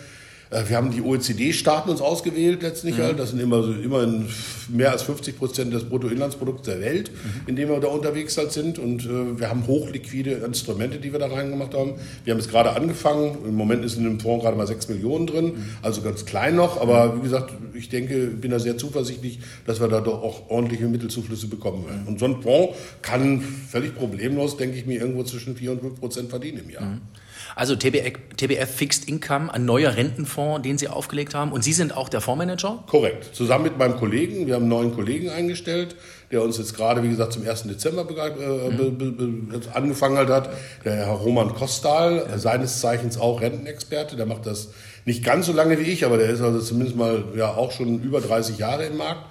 wir 0.50 0.76
haben 0.76 0.92
die 0.92 1.02
OECD-Staaten 1.02 1.90
uns 1.90 2.00
ausgewählt 2.00 2.62
letztlich. 2.62 2.98
Mhm. 2.98 3.16
Das 3.16 3.30
sind 3.30 3.40
immer, 3.40 3.64
immerhin 3.82 4.26
mehr 4.68 4.92
als 4.92 5.02
50 5.02 5.38
Prozent 5.38 5.72
des 5.72 5.84
Bruttoinlandsprodukts 5.84 6.62
der 6.62 6.80
Welt, 6.80 7.10
mhm. 7.10 7.48
in 7.48 7.56
dem 7.56 7.68
wir 7.68 7.80
da 7.80 7.88
unterwegs 7.88 8.38
halt 8.38 8.52
sind. 8.52 8.78
Und 8.78 9.04
äh, 9.04 9.40
wir 9.40 9.50
haben 9.50 9.66
hochliquide 9.66 10.32
Instrumente, 10.46 10.98
die 10.98 11.12
wir 11.12 11.18
da 11.18 11.26
reingemacht 11.26 11.74
haben. 11.74 11.94
Wir 12.24 12.32
haben 12.32 12.40
es 12.40 12.48
gerade 12.48 12.70
angefangen. 12.70 13.38
Im 13.44 13.54
Moment 13.54 13.84
ist 13.84 13.96
in 13.96 14.04
dem 14.04 14.20
Fonds 14.20 14.44
gerade 14.44 14.56
mal 14.56 14.66
6 14.66 14.88
Millionen 14.88 15.26
drin. 15.26 15.46
Mhm. 15.46 15.64
Also 15.82 16.02
ganz 16.02 16.24
klein 16.26 16.54
noch. 16.54 16.80
Aber 16.80 17.12
mhm. 17.12 17.18
wie 17.18 17.22
gesagt, 17.22 17.52
ich 17.74 17.88
denke, 17.88 18.28
bin 18.28 18.52
da 18.52 18.60
sehr 18.60 18.78
zuversichtlich, 18.78 19.40
dass 19.66 19.80
wir 19.80 19.88
da 19.88 20.00
doch 20.00 20.22
auch 20.22 20.48
ordentliche 20.48 20.86
Mittelzuflüsse 20.86 21.48
bekommen 21.48 21.86
werden. 21.86 22.02
Mhm. 22.02 22.08
Und 22.08 22.20
so 22.20 22.26
ein 22.26 22.42
Fonds 22.42 22.76
kann 23.02 23.40
völlig 23.40 23.96
problemlos, 23.96 24.56
denke 24.56 24.78
ich 24.78 24.86
mir, 24.86 25.00
irgendwo 25.00 25.24
zwischen 25.24 25.56
4 25.56 25.72
und 25.72 25.80
5 25.80 26.00
Prozent 26.00 26.30
verdienen 26.30 26.60
im 26.64 26.70
Jahr. 26.70 27.00
Also 27.56 27.74
TBF, 27.74 28.12
TBF 28.36 28.70
Fixed 28.70 29.08
Income, 29.08 29.50
ein 29.50 29.64
neuer 29.64 29.96
Rentenfonds, 29.96 30.60
den 30.60 30.76
Sie 30.76 30.88
aufgelegt 30.88 31.34
haben. 31.34 31.52
Und 31.52 31.64
Sie 31.64 31.72
sind 31.72 31.96
auch 31.96 32.10
der 32.10 32.20
Fondsmanager? 32.20 32.84
Korrekt. 32.86 33.34
Zusammen 33.34 33.64
mit 33.64 33.78
meinem 33.78 33.96
Kollegen. 33.96 34.46
Wir 34.46 34.56
haben 34.56 34.64
einen 34.64 34.68
neuen 34.68 34.94
Kollegen 34.94 35.30
eingestellt, 35.30 35.96
der 36.30 36.42
uns 36.42 36.58
jetzt 36.58 36.76
gerade, 36.76 37.02
wie 37.02 37.08
gesagt, 37.08 37.32
zum 37.32 37.48
1. 37.48 37.62
Dezember 37.62 38.06
äh, 38.10 38.70
mhm. 38.70 39.48
angefangen 39.72 40.18
hat. 40.18 40.50
Der 40.84 40.96
Herr 40.96 41.12
Roman 41.12 41.54
Kostal, 41.54 42.26
ja. 42.28 42.36
seines 42.36 42.80
Zeichens 42.80 43.16
auch 43.16 43.40
Rentenexperte. 43.40 44.16
Der 44.16 44.26
macht 44.26 44.44
das 44.44 44.68
nicht 45.06 45.24
ganz 45.24 45.46
so 45.46 45.54
lange 45.54 45.78
wie 45.78 45.84
ich, 45.90 46.04
aber 46.04 46.18
der 46.18 46.28
ist 46.28 46.42
also 46.42 46.60
zumindest 46.60 46.98
mal 46.98 47.24
ja 47.36 47.54
auch 47.54 47.72
schon 47.72 48.02
über 48.02 48.20
30 48.20 48.58
Jahre 48.58 48.84
im 48.84 48.98
Markt 48.98 49.24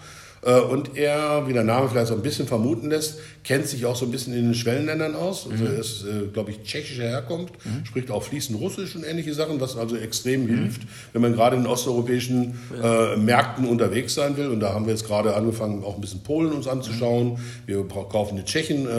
und 0.52 0.96
er, 0.96 1.48
wie 1.48 1.54
der 1.54 1.64
Name 1.64 1.90
vielleicht 1.90 2.08
so 2.08 2.14
ein 2.14 2.22
bisschen 2.22 2.48
vermuten 2.48 2.90
lässt, 2.90 3.20
kennt 3.44 3.68
sich 3.68 3.86
auch 3.86 3.96
so 3.96 4.06
ein 4.06 4.12
bisschen 4.12 4.34
in 4.34 4.46
den 4.46 4.54
Schwellenländern 4.54 5.16
aus. 5.16 5.48
Also 5.50 5.64
mhm. 5.64 5.72
er 5.72 5.80
ist, 5.80 6.04
äh, 6.04 6.28
glaube 6.34 6.52
ich, 6.52 6.64
tschechischer 6.64 7.04
Herkunft, 7.04 7.54
mhm. 7.66 7.86
spricht 7.86 8.12
auch 8.12 8.24
fließend 8.24 8.60
Russisch 8.60 8.96
und 8.96 9.04
ähnliche 9.04 9.34
Sachen, 9.34 9.60
was 9.62 9.78
also 9.78 9.96
extrem 9.96 10.44
mhm. 10.44 10.58
hilft, 10.58 10.82
wenn 11.14 11.22
man 11.22 11.34
gerade 11.34 11.56
in 11.56 11.66
osteuropäischen 11.66 12.60
äh, 12.82 13.16
Märkten 13.16 13.68
unterwegs 13.68 14.16
sein 14.16 14.36
will. 14.38 14.50
Und 14.50 14.60
da 14.60 14.74
haben 14.74 14.86
wir 14.86 14.94
jetzt 14.94 15.06
gerade 15.06 15.36
angefangen, 15.36 15.84
auch 15.84 15.96
ein 15.96 16.02
bisschen 16.02 16.24
Polen 16.24 16.52
uns 16.52 16.68
anzuschauen. 16.68 17.38
Wir 17.66 17.84
kaufen 17.88 18.38
die 18.38 18.44
Tschechen, 18.44 18.88
äh, 18.88 18.92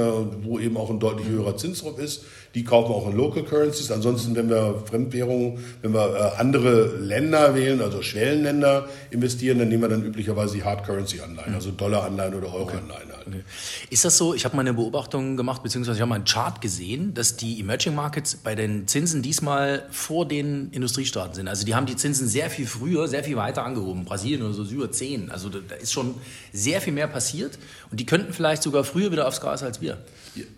wo 0.43 0.59
eben 0.59 0.77
auch 0.77 0.91
ein 0.91 1.01
deutlich 1.01 1.29
höherer 1.29 1.57
Zinsdruck 1.57 1.99
ist. 1.99 2.25
Die 2.55 2.65
kaufen 2.65 2.93
auch 2.93 3.07
in 3.11 3.17
Local 3.17 3.43
Currencies. 3.43 3.91
Ansonsten, 3.91 4.35
wenn 4.35 4.49
wir 4.49 4.83
Fremdwährungen, 4.87 5.59
wenn 5.83 5.93
wir 5.93 6.15
äh, 6.15 6.41
andere 6.41 6.97
Länder 6.97 7.55
wählen, 7.55 7.83
also 7.83 8.01
Schwellenländer 8.01 8.89
investieren, 9.11 9.59
dann 9.59 9.69
nehmen 9.69 9.83
wir 9.83 9.89
dann 9.89 10.05
üblicherweise 10.05 10.55
die 10.55 10.65
Hard 10.65 10.85
Currency 10.85 11.21
Anleihen, 11.37 11.55
also 11.55 11.71
Dollar-Anleihen 11.71 12.35
oder 12.35 12.53
Euro-Anleihen 12.53 13.13
halt. 13.13 13.27
Okay. 13.27 13.43
Ist 13.91 14.05
das 14.05 14.17
so? 14.17 14.35
Ich 14.35 14.45
habe 14.45 14.57
mal 14.57 14.63
eine 14.63 14.75
Beobachtung 14.75 15.37
gemacht, 15.37 15.63
beziehungsweise 15.63 15.99
ich 15.99 16.01
habe 16.01 16.09
mal 16.09 16.17
einen 16.17 16.25
Chart 16.25 16.61
gesehen, 16.61 17.15
dass 17.15 17.37
die 17.37 17.61
Emerging 17.61 17.95
Markets 17.95 18.37
bei 18.37 18.55
den 18.55 18.87
Zinsen 18.87 19.23
diesmal 19.23 19.87
vor 19.91 20.27
den 20.27 20.71
Industriestaaten 20.71 21.35
sind. 21.35 21.49
Also 21.49 21.67
die 21.67 21.75
haben 21.75 21.87
die 21.87 21.97
Zinsen 21.97 22.29
sehr 22.29 22.51
viel 22.51 22.67
früher, 22.67 23.09
sehr 23.09 23.25
viel 23.25 23.37
weiter 23.37 23.65
angehoben. 23.65 24.05
Brasilien 24.05 24.43
oder 24.43 24.55
so 24.55 24.65
über 24.65 24.91
10. 24.91 25.31
Also 25.31 25.49
da 25.49 25.75
ist 25.77 25.93
schon 25.93 26.15
sehr 26.53 26.81
viel 26.81 26.93
mehr 26.93 27.09
passiert. 27.09 27.59
Und 27.91 28.01
die 28.01 28.07
könnten 28.07 28.33
vielleicht 28.33 28.63
sogar 28.63 28.85
früher 28.85 29.13
wieder 29.13 29.27
aufs 29.27 29.41
Gas 29.41 29.63
als 29.63 29.81
wir 29.81 29.99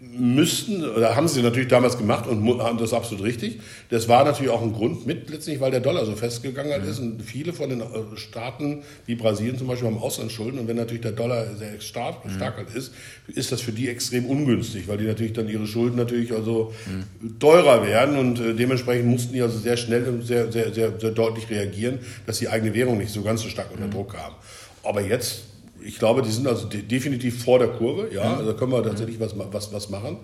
müssten, 0.01 0.85
oder 0.85 1.15
haben 1.15 1.29
sie 1.29 1.43
natürlich 1.43 1.69
damals 1.69 1.99
gemacht 1.99 2.27
und 2.27 2.61
haben 2.61 2.79
das 2.79 2.93
absolut 2.93 3.25
richtig. 3.25 3.61
Das 3.91 4.09
war 4.09 4.25
natürlich 4.25 4.51
auch 4.51 4.63
ein 4.63 4.73
Grund 4.73 5.07
mit 5.07 5.31
letztlich, 5.31 5.61
weil 5.61 5.71
der 5.71 5.81
Dollar 5.81 6.05
so 6.07 6.17
festgegangen 6.17 6.83
mhm. 6.83 6.89
ist 6.89 6.99
und 6.99 7.23
viele 7.23 7.53
von 7.53 7.71
den 7.71 7.81
äh, 7.81 7.85
Staaten, 8.17 8.83
wie 9.07 9.15
Brasilien 9.15 9.59
zum 9.59 9.69
Beispiel, 9.69 9.89
haben 9.89 9.99
Auslandsschulden 9.99 10.58
und 10.59 10.69
wenn 10.69 10.77
natürlich 10.77 11.03
der 11.03 11.13
Dollar 11.13 11.47
sehr 11.57 11.81
stark, 11.81 12.25
mhm. 12.25 12.31
stark 12.31 12.67
ist, 12.75 12.93
ist 13.29 13.53
das 13.53 13.61
für 13.61 13.73
die 13.73 13.89
extrem 13.89 14.27
ungünstig, 14.27 14.89
weil 14.89 14.99
die 14.99 15.05
natürlich 15.05 15.33
dann 15.33 15.49
ihre 15.49 15.67
Schulden 15.67 15.97
natürlich 15.97 16.33
also 16.33 16.73
mhm. 16.87 17.39
teurer 17.39 17.87
werden 17.87 18.19
und 18.19 18.41
äh, 18.41 18.55
dementsprechend 18.55 19.07
mussten 19.07 19.33
die 19.33 19.43
also 19.43 19.59
sehr 19.59 19.77
schnell 19.77 20.05
und 20.05 20.27
sehr, 20.27 20.51
sehr, 20.51 20.73
sehr, 20.73 20.99
sehr 20.99 21.11
deutlich 21.11 21.49
reagieren, 21.51 21.99
dass 22.27 22.39
die 22.39 22.49
eigene 22.49 22.75
Währung 22.75 22.99
nicht 22.99 23.13
so 23.13 23.23
ganz 23.23 23.43
so 23.43 23.49
stark 23.49 23.71
unter 23.73 23.87
mhm. 23.87 23.93
Druck 23.93 24.17
haben. 24.17 24.35
Aber 24.83 25.01
jetzt 25.01 25.43
ich 25.81 25.99
glaube, 25.99 26.23
die 26.23 26.31
sind 26.31 26.47
also 26.47 26.67
de 26.67 26.83
definitiv 26.83 27.45
vor 27.45 27.59
der 27.59 27.69
Kurve. 27.69 28.13
Ja, 28.13 28.37
also 28.37 28.53
da 28.53 28.59
können 28.59 28.73
wir 28.73 28.83
tatsächlich 28.83 29.21
was, 29.21 29.33
was, 29.37 29.73
was 29.73 29.89
machen. 29.91 30.19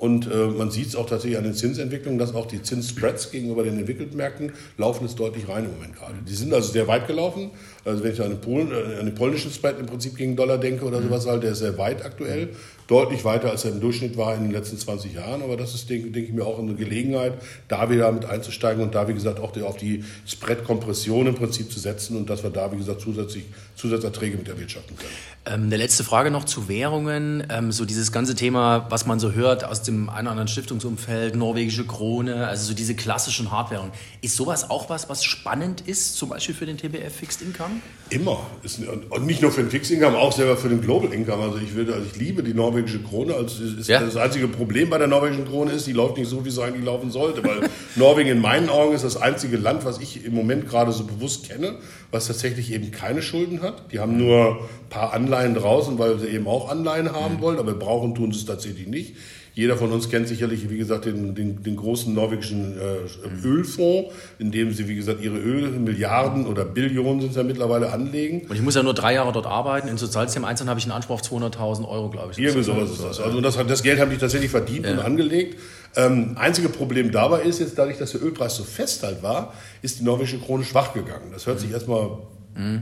Und 0.00 0.32
äh, 0.32 0.46
man 0.46 0.70
sieht 0.70 0.86
es 0.86 0.96
auch 0.96 1.04
tatsächlich 1.04 1.36
an 1.36 1.44
den 1.44 1.52
Zinsentwicklungen, 1.52 2.18
dass 2.18 2.34
auch 2.34 2.46
die 2.46 2.62
Zinsspreads 2.62 3.30
gegenüber 3.30 3.64
den 3.64 3.78
entwickelten 3.78 4.16
Märkten 4.16 4.52
laufen 4.78 5.04
jetzt 5.04 5.20
deutlich 5.20 5.46
rein 5.46 5.66
im 5.66 5.72
Moment 5.72 5.94
gerade. 5.94 6.14
Die 6.26 6.34
sind 6.34 6.54
also 6.54 6.72
sehr 6.72 6.88
weit 6.88 7.06
gelaufen. 7.06 7.50
Also 7.84 8.02
wenn 8.02 8.12
ich 8.14 8.22
an 8.22 8.30
den, 8.30 8.40
Polen, 8.40 8.72
äh, 8.72 8.98
an 8.98 9.04
den 9.04 9.14
polnischen 9.14 9.50
Spread 9.50 9.78
im 9.78 9.84
Prinzip 9.84 10.16
gegen 10.16 10.36
Dollar 10.36 10.56
denke 10.56 10.86
oder 10.86 11.02
sowas 11.02 11.26
halt, 11.26 11.42
der 11.42 11.52
ist 11.52 11.58
sehr 11.58 11.76
weit 11.76 12.02
aktuell 12.02 12.48
deutlich 12.90 13.24
weiter, 13.24 13.50
als 13.50 13.64
er 13.64 13.70
im 13.70 13.80
Durchschnitt 13.80 14.16
war 14.16 14.34
in 14.34 14.42
den 14.42 14.50
letzten 14.50 14.76
20 14.76 15.14
Jahren. 15.14 15.42
Aber 15.42 15.56
das 15.56 15.74
ist, 15.74 15.88
denke, 15.88 16.10
denke 16.10 16.28
ich 16.28 16.34
mir, 16.34 16.44
auch 16.44 16.58
eine 16.58 16.74
Gelegenheit, 16.74 17.34
da 17.68 17.88
wieder 17.88 18.10
mit 18.10 18.24
einzusteigen 18.24 18.82
und 18.82 18.94
da, 18.96 19.06
wie 19.06 19.14
gesagt, 19.14 19.38
auch 19.38 19.56
auf 19.62 19.76
die 19.76 20.04
Spread-Kompression 20.26 21.28
im 21.28 21.36
Prinzip 21.36 21.70
zu 21.70 21.78
setzen 21.78 22.16
und 22.16 22.28
dass 22.28 22.42
wir 22.42 22.50
da, 22.50 22.72
wie 22.72 22.78
gesagt, 22.78 23.00
zusätzlich 23.00 23.44
Zusatzerträge 23.76 24.36
mit 24.36 24.48
erwirtschaften 24.48 24.96
können. 24.96 25.10
Ähm, 25.46 25.64
eine 25.64 25.76
letzte 25.76 26.04
Frage 26.04 26.30
noch 26.30 26.44
zu 26.44 26.68
Währungen. 26.68 27.46
Ähm, 27.48 27.72
so 27.72 27.84
dieses 27.84 28.12
ganze 28.12 28.34
Thema, 28.34 28.86
was 28.90 29.06
man 29.06 29.20
so 29.20 29.32
hört 29.32 29.64
aus 29.64 29.82
dem 29.82 30.10
einen 30.10 30.26
oder 30.26 30.32
anderen 30.32 30.48
Stiftungsumfeld, 30.48 31.36
norwegische 31.36 31.86
Krone, 31.86 32.46
also 32.46 32.66
so 32.66 32.74
diese 32.74 32.94
klassischen 32.94 33.50
Hardwährungen. 33.50 33.92
Ist 34.20 34.36
sowas 34.36 34.68
auch 34.68 34.90
was, 34.90 35.08
was 35.08 35.24
spannend 35.24 35.82
ist, 35.82 36.16
zum 36.16 36.28
Beispiel 36.28 36.54
für 36.54 36.66
den 36.66 36.76
TBF 36.76 37.14
Fixed 37.14 37.40
Income? 37.40 37.76
Immer. 38.10 38.40
Ist, 38.62 38.80
und 38.80 39.26
nicht 39.26 39.40
nur 39.40 39.50
für 39.50 39.62
den 39.62 39.70
Fixed 39.70 39.90
Income, 39.92 40.18
auch 40.18 40.32
selber 40.32 40.56
für 40.56 40.68
den 40.68 40.82
Global 40.82 41.12
Income. 41.12 41.42
Also 41.42 41.58
ich, 41.58 41.74
würde, 41.74 41.94
also 41.94 42.06
ich 42.12 42.16
liebe 42.16 42.42
die 42.42 42.52
norwegische 42.52 42.79
norwegische 42.80 43.02
Krone. 43.02 43.34
Also 43.34 43.64
ist 43.64 43.88
ja. 43.88 44.00
Das 44.00 44.16
einzige 44.16 44.48
Problem 44.48 44.90
bei 44.90 44.98
der 44.98 45.06
norwegischen 45.06 45.46
Krone 45.46 45.72
ist, 45.72 45.86
die 45.86 45.92
läuft 45.92 46.16
nicht 46.16 46.28
so, 46.28 46.44
wie 46.44 46.50
sie 46.50 46.62
eigentlich 46.62 46.84
laufen 46.84 47.10
sollte. 47.10 47.42
Weil 47.44 47.68
Norwegen 47.96 48.30
in 48.30 48.40
meinen 48.40 48.68
Augen 48.68 48.94
ist 48.94 49.04
das 49.04 49.16
einzige 49.16 49.56
Land, 49.56 49.84
was 49.84 49.98
ich 49.98 50.24
im 50.24 50.34
Moment 50.34 50.68
gerade 50.68 50.92
so 50.92 51.04
bewusst 51.04 51.48
kenne, 51.48 51.76
was 52.10 52.26
tatsächlich 52.26 52.72
eben 52.72 52.90
keine 52.90 53.22
Schulden 53.22 53.62
hat. 53.62 53.92
Die 53.92 53.98
haben 53.98 54.16
nur 54.16 54.62
ein 54.62 54.88
paar 54.88 55.12
Anleihen 55.12 55.54
draußen, 55.54 55.98
weil 55.98 56.18
sie 56.18 56.28
eben 56.28 56.46
auch 56.46 56.70
Anleihen 56.70 57.12
haben 57.12 57.36
mhm. 57.36 57.40
wollen, 57.40 57.58
aber 57.58 57.74
brauchen 57.74 58.14
tun 58.14 58.32
sie 58.32 58.40
es 58.40 58.46
tatsächlich 58.46 58.86
nicht. 58.86 59.14
Jeder 59.60 59.76
von 59.76 59.92
uns 59.92 60.08
kennt 60.08 60.26
sicherlich, 60.26 60.70
wie 60.70 60.78
gesagt, 60.78 61.04
den, 61.04 61.34
den, 61.34 61.62
den 61.62 61.76
großen 61.76 62.14
norwegischen 62.14 62.78
äh, 62.80 63.46
Ölfonds, 63.46 64.10
in 64.38 64.50
dem 64.50 64.72
sie, 64.72 64.88
wie 64.88 64.94
gesagt, 64.94 65.20
ihre 65.20 65.36
Ölmilliarden 65.36 66.46
oder 66.46 66.64
Billionen 66.64 67.20
sind 67.20 67.36
ja 67.36 67.42
mittlerweile 67.42 67.92
anlegen. 67.92 68.46
Und 68.48 68.56
ich 68.56 68.62
muss 68.62 68.74
ja 68.74 68.82
nur 68.82 68.94
drei 68.94 69.12
Jahre 69.12 69.32
dort 69.32 69.44
arbeiten. 69.44 69.88
In 69.88 69.98
Sozialsystem 69.98 70.46
Einzelnen 70.46 70.70
habe 70.70 70.80
ich 70.80 70.86
einen 70.86 70.92
Anspruch 70.92 71.16
auf 71.16 71.20
200.000 71.20 71.86
Euro, 71.86 72.08
glaube 72.08 72.32
ich. 72.32 72.38
Irgendwie 72.38 72.62
sowas 72.62 72.90
ist 72.90 73.04
das. 73.04 73.20
Also 73.20 73.42
das, 73.42 73.58
das 73.66 73.82
Geld 73.82 74.00
haben 74.00 74.10
die 74.10 74.16
tatsächlich 74.16 74.50
verdient 74.50 74.86
ja. 74.86 74.92
und 74.92 75.00
angelegt. 75.00 75.58
Ähm, 75.94 76.38
einzige 76.38 76.70
Problem 76.70 77.12
dabei 77.12 77.42
ist 77.42 77.60
jetzt, 77.60 77.76
dadurch, 77.76 77.98
dass 77.98 78.12
der 78.12 78.22
Ölpreis 78.22 78.56
so 78.56 78.64
fest 78.64 79.02
halt 79.02 79.22
war, 79.22 79.52
ist 79.82 80.00
die 80.00 80.04
norwegische 80.04 80.38
Krone 80.38 80.64
schwach 80.64 80.94
gegangen. 80.94 81.32
Das 81.34 81.46
hört 81.46 81.58
mhm. 81.58 81.60
sich 81.60 81.72
erstmal 81.72 82.12
mhm 82.56 82.80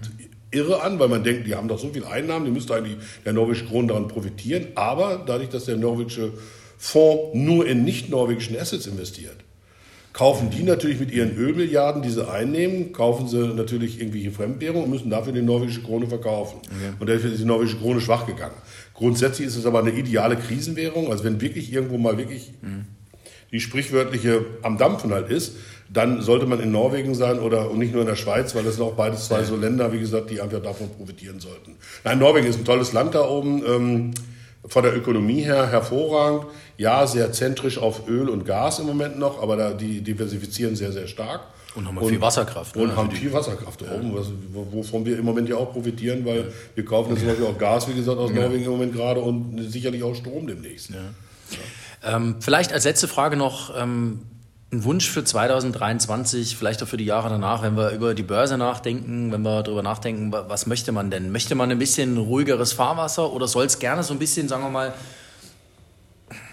irre 0.51 0.83
an, 0.83 0.99
weil 0.99 1.09
man 1.09 1.23
denkt, 1.25 1.47
die 1.47 1.55
haben 1.55 1.69
doch 1.69 1.79
so 1.79 1.91
viel 1.91 2.05
Einnahmen, 2.05 2.45
die 2.47 2.51
müsste 2.51 2.75
eigentlich 2.75 2.97
der 3.25 3.33
norwegische 3.33 3.67
Kron 3.67 3.89
daran 3.89 4.09
profitieren. 4.09 4.69
Aber 4.75 5.23
dadurch, 5.27 5.51
dass 5.51 5.67
der 5.67 5.77
norwegische 5.77 6.33
Fonds 6.79 7.35
nur 7.35 7.67
in 7.67 7.85
nicht-norwegischen 7.85 8.57
Assets 8.57 8.87
investiert, 8.87 9.37
kaufen 10.13 10.51
die 10.51 10.63
natürlich 10.63 10.99
mit 10.99 11.11
ihren 11.11 11.37
Ölmilliarden, 11.37 12.03
die 12.03 12.11
sie 12.11 12.29
einnehmen, 12.29 12.93
kaufen 12.93 13.29
sie 13.29 13.55
natürlich 13.55 14.01
irgendwelche 14.01 14.31
Fremdwährungen 14.31 14.85
und 14.85 14.91
müssen 14.91 15.11
dafür 15.11 15.33
die 15.33 15.43
norwegische 15.43 15.83
Krone 15.83 16.07
verkaufen. 16.07 16.59
Okay. 16.65 16.95
Und 16.99 17.09
dafür 17.09 17.33
ist 17.33 17.41
die 17.41 17.45
norwegische 17.45 17.77
Krone 17.77 18.01
schwach 18.01 18.27
gegangen. 18.27 18.55
Grundsätzlich 18.95 19.49
ist 19.49 19.57
es 19.57 19.67
aber 19.67 19.81
eine 19.81 19.91
ideale 19.91 20.37
Krisenwährung. 20.37 21.11
Also 21.11 21.25
wenn 21.25 21.41
wirklich 21.41 21.73
irgendwo 21.73 21.99
mal 21.99 22.17
wirklich 22.17 22.53
mhm. 22.63 22.87
die 23.53 23.61
sprichwörtliche 23.61 24.45
am 24.63 24.79
Dampfen 24.79 25.13
halt 25.13 25.31
ist, 25.31 25.57
dann 25.89 26.21
sollte 26.21 26.47
man 26.47 26.61
in 26.61 26.71
Norwegen 26.71 27.15
sein 27.15 27.39
oder 27.39 27.73
nicht 27.73 27.93
nur 27.93 28.03
in 28.03 28.09
der 28.09 28.17
Schweiz, 28.17 28.55
weil 28.55 28.63
das 28.63 28.75
sind 28.75 28.85
auch 28.85 28.95
beides 28.95 29.27
zwei 29.27 29.43
so 29.45 29.57
Länder, 29.57 29.93
wie 29.93 30.01
gesagt, 30.01 30.31
die 30.31 30.41
einfach 30.41 30.61
davon 30.61 30.91
profitieren 30.91 31.41
sollten. 31.41 31.77
Nein, 32.05 32.19
Norwegen 32.19 32.47
ist 32.47 32.59
ein 32.59 32.65
tolles 32.65 32.93
Land 32.93 33.15
da 33.15 33.27
oben. 33.27 33.63
Ähm, 33.67 34.11
von 34.69 34.83
der 34.83 34.97
Ökonomie 34.97 35.41
her 35.43 35.71
hervorragend. 35.71 36.47
Ja, 36.77 37.07
sehr 37.07 37.33
zentrisch 37.33 37.79
auf 37.79 38.09
Öl 38.09 38.29
und 38.29 38.45
Gas 38.45 38.79
im 38.79 38.87
Moment 38.87 39.19
noch, 39.19 39.43
aber 39.43 39.57
da, 39.57 39.73
die 39.73 40.01
diversifizieren 40.01 40.77
sehr, 40.77 40.93
sehr 40.93 41.09
stark. 41.09 41.41
Und 41.75 41.87
haben 41.87 41.99
und, 41.99 42.09
viel 42.09 42.21
Wasserkraft. 42.21 42.77
Ne? 42.77 42.83
Und 42.83 42.97
haben 42.97 43.11
viel 43.11 43.33
Wasserkraft 43.33 43.83
da 43.83 43.95
oben, 43.95 44.15
was, 44.15 44.29
wovon 44.53 45.05
wir 45.05 45.19
im 45.19 45.25
Moment 45.25 45.49
ja 45.49 45.57
auch 45.57 45.73
profitieren, 45.73 46.25
weil 46.25 46.53
wir 46.75 46.85
kaufen 46.85 47.11
jetzt 47.11 47.21
zum 47.21 47.29
Beispiel 47.29 47.47
auch 47.47 47.59
Gas, 47.59 47.89
wie 47.89 47.95
gesagt, 47.95 48.19
aus 48.19 48.31
ja. 48.31 48.41
Norwegen 48.41 48.65
im 48.65 48.71
Moment 48.71 48.95
gerade 48.95 49.21
und 49.21 49.71
sicherlich 49.71 50.03
auch 50.03 50.15
Strom 50.15 50.47
demnächst. 50.47 50.91
Ja. 50.91 52.17
Ähm, 52.17 52.37
vielleicht 52.41 52.73
als 52.73 52.85
letzte 52.85 53.09
Frage 53.09 53.37
noch, 53.37 53.77
ähm, 53.77 54.23
ein 54.71 54.85
Wunsch 54.85 55.09
für 55.09 55.25
2023, 55.25 56.57
vielleicht 56.57 56.83
auch 56.83 56.89
für 56.89 56.99
die 56.99 57.07
Jahre 57.07 57.31
danach, 57.31 57.63
wenn 57.63 57.77
wir 57.77 57.91
über 57.91 58.15
die 58.15 58.23
Börse 58.23 58.59
nachdenken, 58.59 59.33
wenn 59.33 59.41
wir 59.41 59.63
darüber 59.63 59.83
nachdenken, 59.83 60.31
was 60.31 60.67
möchte 60.67 60.93
man 60.93 61.11
denn? 61.11 61.33
Möchte 61.33 61.55
man 61.55 61.71
ein 61.71 61.79
bisschen 61.79 62.19
ruhigeres 62.19 62.75
Fahrwasser 62.75 63.33
oder 63.33 63.49
soll 63.49 63.65
es 63.65 63.79
gerne 63.79 64.03
so 64.03 64.13
ein 64.13 64.19
bisschen, 64.19 64.47
sagen 64.47 64.63
wir 64.65 64.71
mal, 64.71 64.93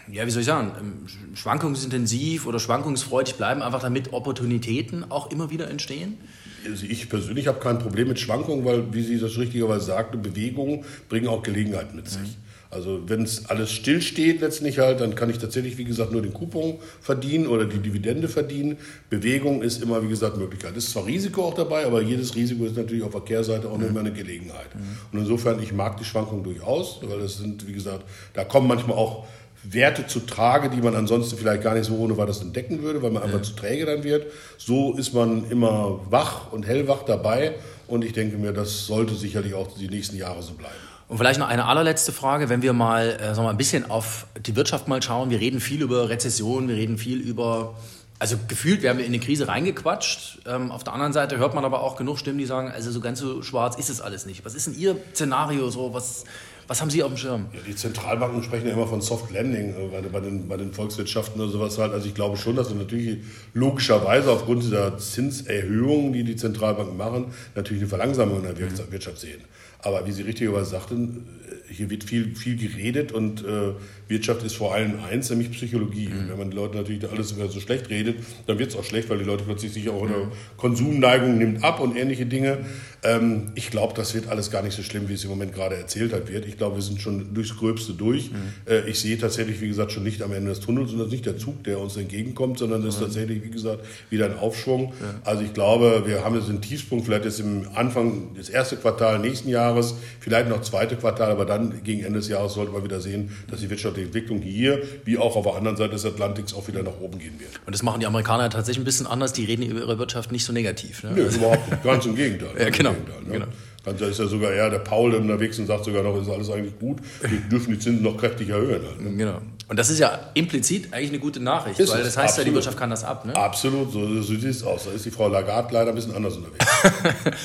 ja, 0.10 0.26
wie 0.26 0.32
soll 0.32 0.42
ich 0.42 0.48
sagen, 0.48 0.72
ähm, 0.80 1.36
schwankungsintensiv 1.36 2.46
oder 2.46 2.60
schwankungsfreudig 2.60 3.36
bleiben, 3.36 3.62
einfach 3.62 3.82
damit 3.82 4.14
Opportunitäten 4.14 5.12
auch 5.12 5.32
immer 5.32 5.50
wieder 5.50 5.70
entstehen? 5.70 6.18
Also 6.66 6.86
ich 6.86 7.10
persönlich 7.10 7.48
habe 7.48 7.60
kein 7.60 7.80
Problem 7.80 8.08
mit 8.08 8.20
Schwankungen, 8.20 8.64
weil, 8.66 8.94
wie 8.94 9.04
Sie 9.04 9.20
das 9.20 9.38
richtigerweise 9.38 9.86
sagten, 9.86 10.22
Bewegungen 10.22 10.86
bringen 11.10 11.28
auch 11.28 11.44
Gelegenheiten 11.44 11.96
mit 11.96 12.10
sich. 12.10 12.22
Mhm. 12.22 12.45
Also 12.70 13.02
wenn 13.08 13.24
es 13.24 13.46
alles 13.46 13.72
stillsteht 13.72 14.42
letztlich 14.42 14.80
halt, 14.80 15.00
dann 15.00 15.16
kann 15.16 15.30
ich 15.30 15.38
tatsächlich, 15.38 15.78
wie 15.78 15.86
gesagt, 15.86 16.12
nur 16.12 16.22
den 16.22 16.34
Coupon 16.34 16.80
verdienen 17.02 17.48
oder 17.48 17.66
die 17.66 17.80
Dividende 17.80 18.28
verdienen. 18.28 18.78
Bewegung 19.10 19.62
ist 19.62 19.82
immer, 19.82 20.04
wie 20.04 20.10
gesagt, 20.10 20.38
Möglichkeit. 20.38 20.76
Es 20.76 20.86
ist 20.86 20.92
zwar 20.92 21.06
Risiko 21.06 21.46
auch 21.46 21.54
dabei, 21.54 21.86
aber 21.86 22.02
jedes 22.02 22.36
Risiko 22.36 22.66
ist 22.66 22.76
natürlich 22.76 23.04
auf 23.04 23.12
der 23.12 23.22
Kehrseite 23.22 23.70
auch 23.70 23.78
mhm. 23.78 23.88
immer 23.88 24.00
eine 24.02 24.12
Gelegenheit. 24.12 24.76
Mhm. 24.76 24.98
Und 25.12 25.20
insofern, 25.20 25.62
ich 25.62 25.74
mag 25.74 25.98
die 25.98 26.06
Schwankungen 26.06 26.44
durchaus, 26.44 27.00
weil 27.04 27.20
das 27.20 27.38
sind, 27.38 27.68
wie 27.68 27.74
gesagt, 27.74 28.04
da 28.34 28.44
kommen 28.44 28.68
manchmal 28.68 28.98
auch 28.98 29.26
Werte 29.72 30.06
zu 30.06 30.20
Trage, 30.22 30.70
die 30.70 30.82
man 30.82 30.96
ansonsten 30.96 31.38
vielleicht 31.38 31.64
gar 31.64 31.74
nicht 31.74 31.86
so 31.86 31.96
ohne 31.98 32.18
weiteres 32.18 32.42
entdecken 32.42 32.82
würde, 32.84 33.02
weil 33.02 33.12
man 33.12 33.24
einfach 33.24 33.42
zu 33.42 33.54
träge 33.54 33.86
dann 33.86 34.04
wird. 34.04 34.28
So 34.58 34.96
ist 34.96 35.14
man 35.14 35.50
immer 35.50 36.02
wach 36.10 36.52
und 36.52 36.68
hellwach 36.68 37.04
dabei 37.04 37.56
und 37.88 38.04
ich 38.04 38.14
denke 38.14 38.38
mir, 38.38 38.54
das 38.54 38.86
sollte 38.86 39.16
sicherlich 39.16 39.54
auch 39.54 39.76
die 39.76 39.88
nächsten 39.88 40.18
Jahre 40.18 40.42
so 40.44 40.54
bleiben. 40.54 40.76
Und 41.08 41.18
vielleicht 41.20 41.40
noch 41.40 41.48
eine 41.48 41.66
allerletzte 41.66 42.12
Frage, 42.12 42.50
wenn 42.50 42.62
wir 42.64 42.74
mal, 42.74 43.10
äh, 43.10 43.20
sagen 43.20 43.38
wir 43.38 43.44
mal 43.44 43.50
ein 43.52 43.58
bisschen 43.58 43.90
auf 43.90 44.26
die 44.40 44.56
Wirtschaft 44.56 44.88
mal 44.88 45.02
schauen. 45.02 45.30
Wir 45.30 45.40
reden 45.40 45.60
viel 45.60 45.82
über 45.82 46.10
Rezession, 46.10 46.68
wir 46.68 46.76
reden 46.76 46.98
viel 46.98 47.20
über 47.20 47.76
Also 48.18 48.38
gefühlt, 48.48 48.82
wir 48.82 48.90
haben 48.90 49.00
in 49.00 49.12
die 49.12 49.20
Krise 49.20 49.48
reingequatscht. 49.48 50.40
Ähm, 50.48 50.72
auf 50.72 50.84
der 50.84 50.94
anderen 50.94 51.14
Seite 51.14 51.38
hört 51.38 51.54
man 51.54 51.64
aber 51.66 51.84
auch 51.84 51.96
genug 51.96 52.18
Stimmen, 52.18 52.40
die 52.40 52.46
sagen, 52.46 52.72
also 52.72 52.90
so 52.90 53.02
ganz 53.02 53.20
so 53.20 53.44
schwarz 53.44 53.76
ist 53.76 53.90
es 53.90 54.02
alles 54.02 54.26
nicht. 54.26 54.46
Was 54.46 54.56
ist 54.56 54.68
denn 54.68 54.76
Ihr 54.76 54.96
Szenario 55.14 55.70
so? 55.70 55.94
Was, 55.94 56.24
was 56.68 56.82
haben 56.82 56.90
Sie 56.90 57.04
auf 57.04 57.10
dem 57.10 57.18
Schirm? 57.18 57.48
Ja, 57.54 57.60
die 57.68 57.76
Zentralbanken 57.76 58.42
sprechen 58.42 58.68
ja 58.68 58.74
immer 58.74 58.88
von 58.88 59.02
Soft 59.02 59.30
Landing 59.32 59.76
äh, 59.76 59.88
bei, 59.92 60.02
bei, 60.02 60.20
den, 60.22 60.48
bei 60.48 60.58
den 60.58 60.74
Volkswirtschaften 60.74 61.40
oder 61.40 61.52
sowas 61.52 61.78
halt. 61.78 61.94
Also 61.94 62.08
ich 62.08 62.16
glaube 62.16 62.38
schon, 62.38 62.56
dass 62.56 62.70
wir 62.70 62.78
natürlich 62.78 63.20
logischerweise 63.54 64.32
aufgrund 64.32 64.64
dieser 64.64 64.98
Zinserhöhungen, 64.98 66.14
die 66.14 66.24
die 66.24 66.36
Zentralbanken 66.36 66.98
machen, 66.98 67.34
natürlich 67.54 67.84
eine 67.84 67.90
Verlangsamung 67.90 68.38
in 68.38 68.56
der 68.56 68.92
Wirtschaft 68.92 69.20
sehen. 69.20 69.42
Aber 69.86 70.04
wie 70.08 70.12
Sie 70.12 70.24
richtigerweise 70.24 70.72
sagten, 70.72 71.28
hier 71.70 71.90
wird 71.90 72.04
viel, 72.04 72.36
viel 72.36 72.58
geredet 72.58 73.12
und 73.12 73.44
äh, 73.44 73.74
Wirtschaft 74.08 74.44
ist 74.44 74.56
vor 74.56 74.74
allem 74.74 75.00
eins, 75.10 75.30
nämlich 75.30 75.52
Psychologie. 75.52 76.10
Mhm. 76.10 76.30
Wenn 76.30 76.38
man 76.38 76.52
die 76.52 76.56
Leute 76.56 76.78
natürlich 76.78 77.10
alles 77.10 77.32
immer 77.32 77.48
so 77.48 77.60
schlecht 77.60 77.90
redet, 77.90 78.18
dann 78.46 78.60
wird 78.60 78.70
es 78.70 78.76
auch 78.76 78.84
schlecht, 78.84 79.10
weil 79.10 79.18
die 79.18 79.24
Leute 79.24 79.44
plötzlich 79.44 79.74
sich 79.74 79.90
auch 79.90 80.04
eine 80.04 80.32
Konsumneigung 80.58 81.38
nimmt 81.38 81.64
ab 81.64 81.80
und 81.80 81.96
ähnliche 81.96 82.26
Dinge. 82.26 82.60
Ähm, 83.04 83.52
ich 83.56 83.72
glaube, 83.72 83.94
das 83.96 84.14
wird 84.14 84.28
alles 84.28 84.52
gar 84.52 84.62
nicht 84.62 84.76
so 84.76 84.84
schlimm, 84.84 85.10
wie 85.10 85.14
es 85.14 85.24
im 85.24 85.30
Moment 85.32 85.54
gerade 85.54 85.76
erzählt 85.76 86.14
hat 86.14 86.32
wird. 86.32 86.46
Ich 86.46 86.58
glaube, 86.58 86.76
wir 86.76 86.84
sind 86.84 87.02
schon 87.02 87.34
durchs 87.34 87.56
Gröbste 87.58 87.94
durch. 87.94 88.32
Mhm. 88.32 88.38
Äh, 88.66 88.88
ich 88.90 89.00
sehe 89.00 89.18
tatsächlich, 89.18 89.60
wie 89.62 89.68
gesagt, 89.68 89.92
schon 89.92 90.04
nicht 90.04 90.22
am 90.22 90.34
Ende 90.34 90.50
des 90.50 90.60
Tunnels 90.60 90.92
und 90.92 91.00
das 91.00 91.08
ist 91.08 91.14
nicht 91.14 91.26
der 91.26 91.38
Zug, 91.38 91.64
der 91.64 91.80
uns 91.80 91.98
entgegenkommt, 91.98 92.60
sondern 92.60 92.84
das 92.84 92.96
ist 92.96 93.02
tatsächlich, 93.02 93.44
wie 93.44 93.50
gesagt, 93.50 93.86
wieder 94.10 94.26
ein 94.26 94.38
Aufschwung. 94.38 94.94
Ja. 95.02 95.22
Also 95.24 95.44
ich 95.44 95.54
glaube, 95.54 96.04
wir 96.06 96.24
haben 96.24 96.36
jetzt 96.36 96.50
einen 96.50 96.62
Tiefspunkt, 96.62 97.06
vielleicht 97.06 97.26
jetzt 97.26 97.40
im 97.40 97.68
Anfang 97.74 98.36
des 98.36 98.50
ersten 98.50 98.80
Quartal 98.80 99.20
nächsten 99.20 99.50
Jahres, 99.50 99.96
vielleicht 100.20 100.50
noch 100.50 100.62
zweite 100.62 100.96
Quartal, 100.96 101.32
aber 101.32 101.46
dann 101.46 101.55
gegen 101.84 102.04
Ende 102.04 102.20
des 102.20 102.28
Jahres 102.28 102.54
sollte 102.54 102.72
man 102.72 102.84
wieder 102.84 103.00
sehen, 103.00 103.32
dass 103.50 103.60
die 103.60 103.70
wirtschaftliche 103.70 104.08
Entwicklung 104.08 104.42
hier, 104.42 104.82
wie 105.06 105.18
auch 105.18 105.36
auf 105.36 105.46
der 105.46 105.56
anderen 105.56 105.78
Seite 105.78 105.92
des 105.94 106.06
Atlantiks, 106.06 106.54
auch 106.54 106.68
wieder 106.68 106.84
nach 106.84 107.00
oben 107.00 107.20
gehen 107.20 107.40
wird. 107.40 107.52
Und 107.66 107.74
das 107.74 107.84
machen 107.84 108.00
die 108.00 108.06
Amerikaner 108.06 108.50
tatsächlich 108.50 108.82
ein 108.82 108.86
bisschen 108.86 109.08
anders. 109.08 109.34
Die 109.34 109.46
reden 109.46 109.64
über 109.64 109.80
ihre 109.80 110.00
Wirtschaft 110.00 110.32
nicht 110.32 110.46
so 110.46 110.54
negativ. 110.54 111.04
Ne? 111.04 111.12
Nee, 111.16 111.36
überhaupt 111.36 111.70
nicht. 111.70 111.84
Ganz 111.84 112.06
im 112.06 112.16
Gegenteil. 112.16 112.50
ja, 112.60 112.70
genau. 112.70 112.92
Gegenteil, 112.92 113.22
ne? 113.24 113.32
genau. 113.32 113.48
Dann 113.86 114.10
ist 114.10 114.20
ja 114.20 114.26
sogar 114.26 114.52
eher 114.52 114.70
der 114.70 114.80
Paul 114.80 115.14
unterwegs 115.14 115.60
und 115.60 115.68
sagt 115.68 115.86
sogar 115.86 116.02
noch, 116.02 116.20
ist 116.20 116.30
alles 116.30 116.50
eigentlich 116.50 116.78
gut. 116.80 116.98
Wir 117.22 117.38
dürfen 117.38 117.74
die 117.74 117.80
Zinsen 117.80 118.04
noch 118.04 118.18
kräftig 118.18 118.50
erhöhen. 118.50 118.82
Halt, 118.84 119.02
ne? 119.02 119.16
Genau. 119.16 119.42
Und 119.68 119.80
das 119.80 119.90
ist 119.90 119.98
ja 119.98 120.20
implizit 120.36 120.94
eigentlich 120.94 121.10
eine 121.10 121.20
gute 121.20 121.40
Nachricht, 121.40 121.80
ist 121.80 121.92
weil 121.92 122.04
das 122.04 122.18
heißt 122.18 122.30
absolut. 122.30 122.38
ja, 122.38 122.52
die 122.52 122.56
Wirtschaft 122.56 122.78
kann 122.78 122.92
das 122.92 123.04
ab. 123.04 123.26
Ne? 123.26 123.36
Absolut, 123.36 123.92
so, 123.92 124.22
so 124.22 124.22
sieht 124.22 124.44
es 124.44 124.62
aus. 124.62 124.84
Da 124.84 124.92
ist 124.92 125.06
die 125.06 125.12
Frau 125.12 125.28
Lagarde 125.28 125.74
leider 125.74 125.90
ein 125.90 125.96
bisschen 125.96 126.16
anders 126.16 126.38
unterwegs. 126.38 126.64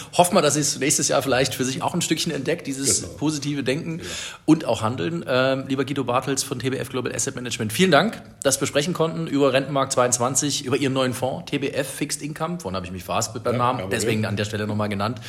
Hoffen 0.19 0.35
wir, 0.35 0.43
dass 0.43 0.55
sie 0.55 0.61
es 0.61 0.79
nächstes 0.79 1.09
Jahr 1.09 1.23
vielleicht 1.23 1.55
für 1.55 1.65
sich 1.65 1.83
auch 1.83 1.95
ein 1.95 2.03
Stückchen 2.03 2.31
entdeckt, 2.31 2.67
dieses 2.67 3.03
genau. 3.03 3.15
positive 3.15 3.63
Denken 3.63 4.01
ja. 4.01 4.05
und 4.45 4.67
auch 4.67 4.83
Handeln. 4.83 5.25
Ähm, 5.27 5.65
lieber 5.69 5.87
Guido 5.87 6.05
Bartels 6.05 6.43
von 6.43 6.59
TBF 6.59 6.91
Global 6.91 7.15
Asset 7.15 7.37
Management, 7.37 7.73
vielen 7.73 7.91
Dank, 7.91 8.23
dass 8.43 8.61
wir 8.61 8.67
sprechen 8.67 8.93
konnten 8.93 9.27
über 9.27 9.55
Rentenmarkt 9.55 9.93
22, 9.93 10.67
über 10.67 10.77
Ihren 10.77 10.93
neuen 10.93 11.15
Fonds, 11.15 11.51
TBF 11.51 11.89
Fixed 11.89 12.21
Income. 12.21 12.61
Vorhin 12.61 12.77
habe 12.77 12.85
ich 12.85 12.93
mich 12.93 13.05
verhaspelt 13.05 13.45
beim 13.45 13.55
ja, 13.55 13.59
Namen, 13.59 13.91
deswegen 13.91 14.27
an 14.27 14.37
der 14.37 14.45
Stelle 14.45 14.67
nochmal 14.67 14.91
genannt. 14.91 15.23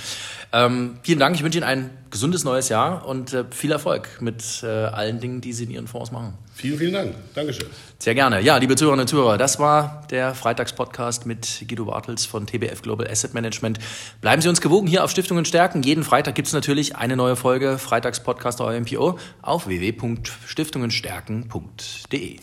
Ähm, 0.52 1.00
vielen 1.04 1.20
Dank, 1.20 1.38
ich 1.38 1.44
wünsche 1.44 1.58
Ihnen 1.58 1.68
ein 1.68 2.01
gesundes 2.12 2.44
neues 2.44 2.70
Jahr 2.70 3.08
und 3.08 3.34
äh, 3.34 3.46
viel 3.50 3.72
Erfolg 3.72 4.22
mit 4.22 4.62
äh, 4.64 4.68
allen 4.68 5.20
Dingen, 5.20 5.42
die 5.42 5.54
Sie 5.54 5.64
in 5.64 5.72
Ihren 5.72 5.88
Fonds 5.88 6.12
machen. 6.12 6.36
Vielen, 6.54 6.78
vielen 6.78 6.94
Dank. 6.94 7.16
Dankeschön. 7.34 7.66
Sehr 7.98 8.14
gerne. 8.14 8.42
Ja, 8.42 8.58
liebe 8.58 8.76
Zuhörerinnen 8.76 9.06
und 9.06 9.08
Zuhörer, 9.08 9.38
das 9.38 9.58
war 9.58 10.06
der 10.12 10.36
Freitagspodcast 10.36 11.26
mit 11.26 11.64
Guido 11.68 11.86
Bartels 11.86 12.26
von 12.26 12.46
TBF 12.46 12.82
Global 12.82 13.08
Asset 13.08 13.34
Management. 13.34 13.80
Bleiben 14.20 14.42
Sie 14.42 14.50
uns 14.50 14.60
gewogen 14.62 14.88
hier 14.88 15.04
auf 15.04 15.12
Stiftungen 15.12 15.46
stärken. 15.46 15.82
Jeden 15.82 16.04
Freitag 16.04 16.36
gibt 16.36 16.48
es 16.48 16.54
natürlich 16.54 16.98
eine 16.98 17.16
neue 17.16 17.36
Folge 17.36 17.80
Freitagspodcast 17.80 18.62
euer 18.62 18.80
MPO 18.80 19.18
auf 19.42 19.68
www.stiftungenstärken.de. 19.68 22.40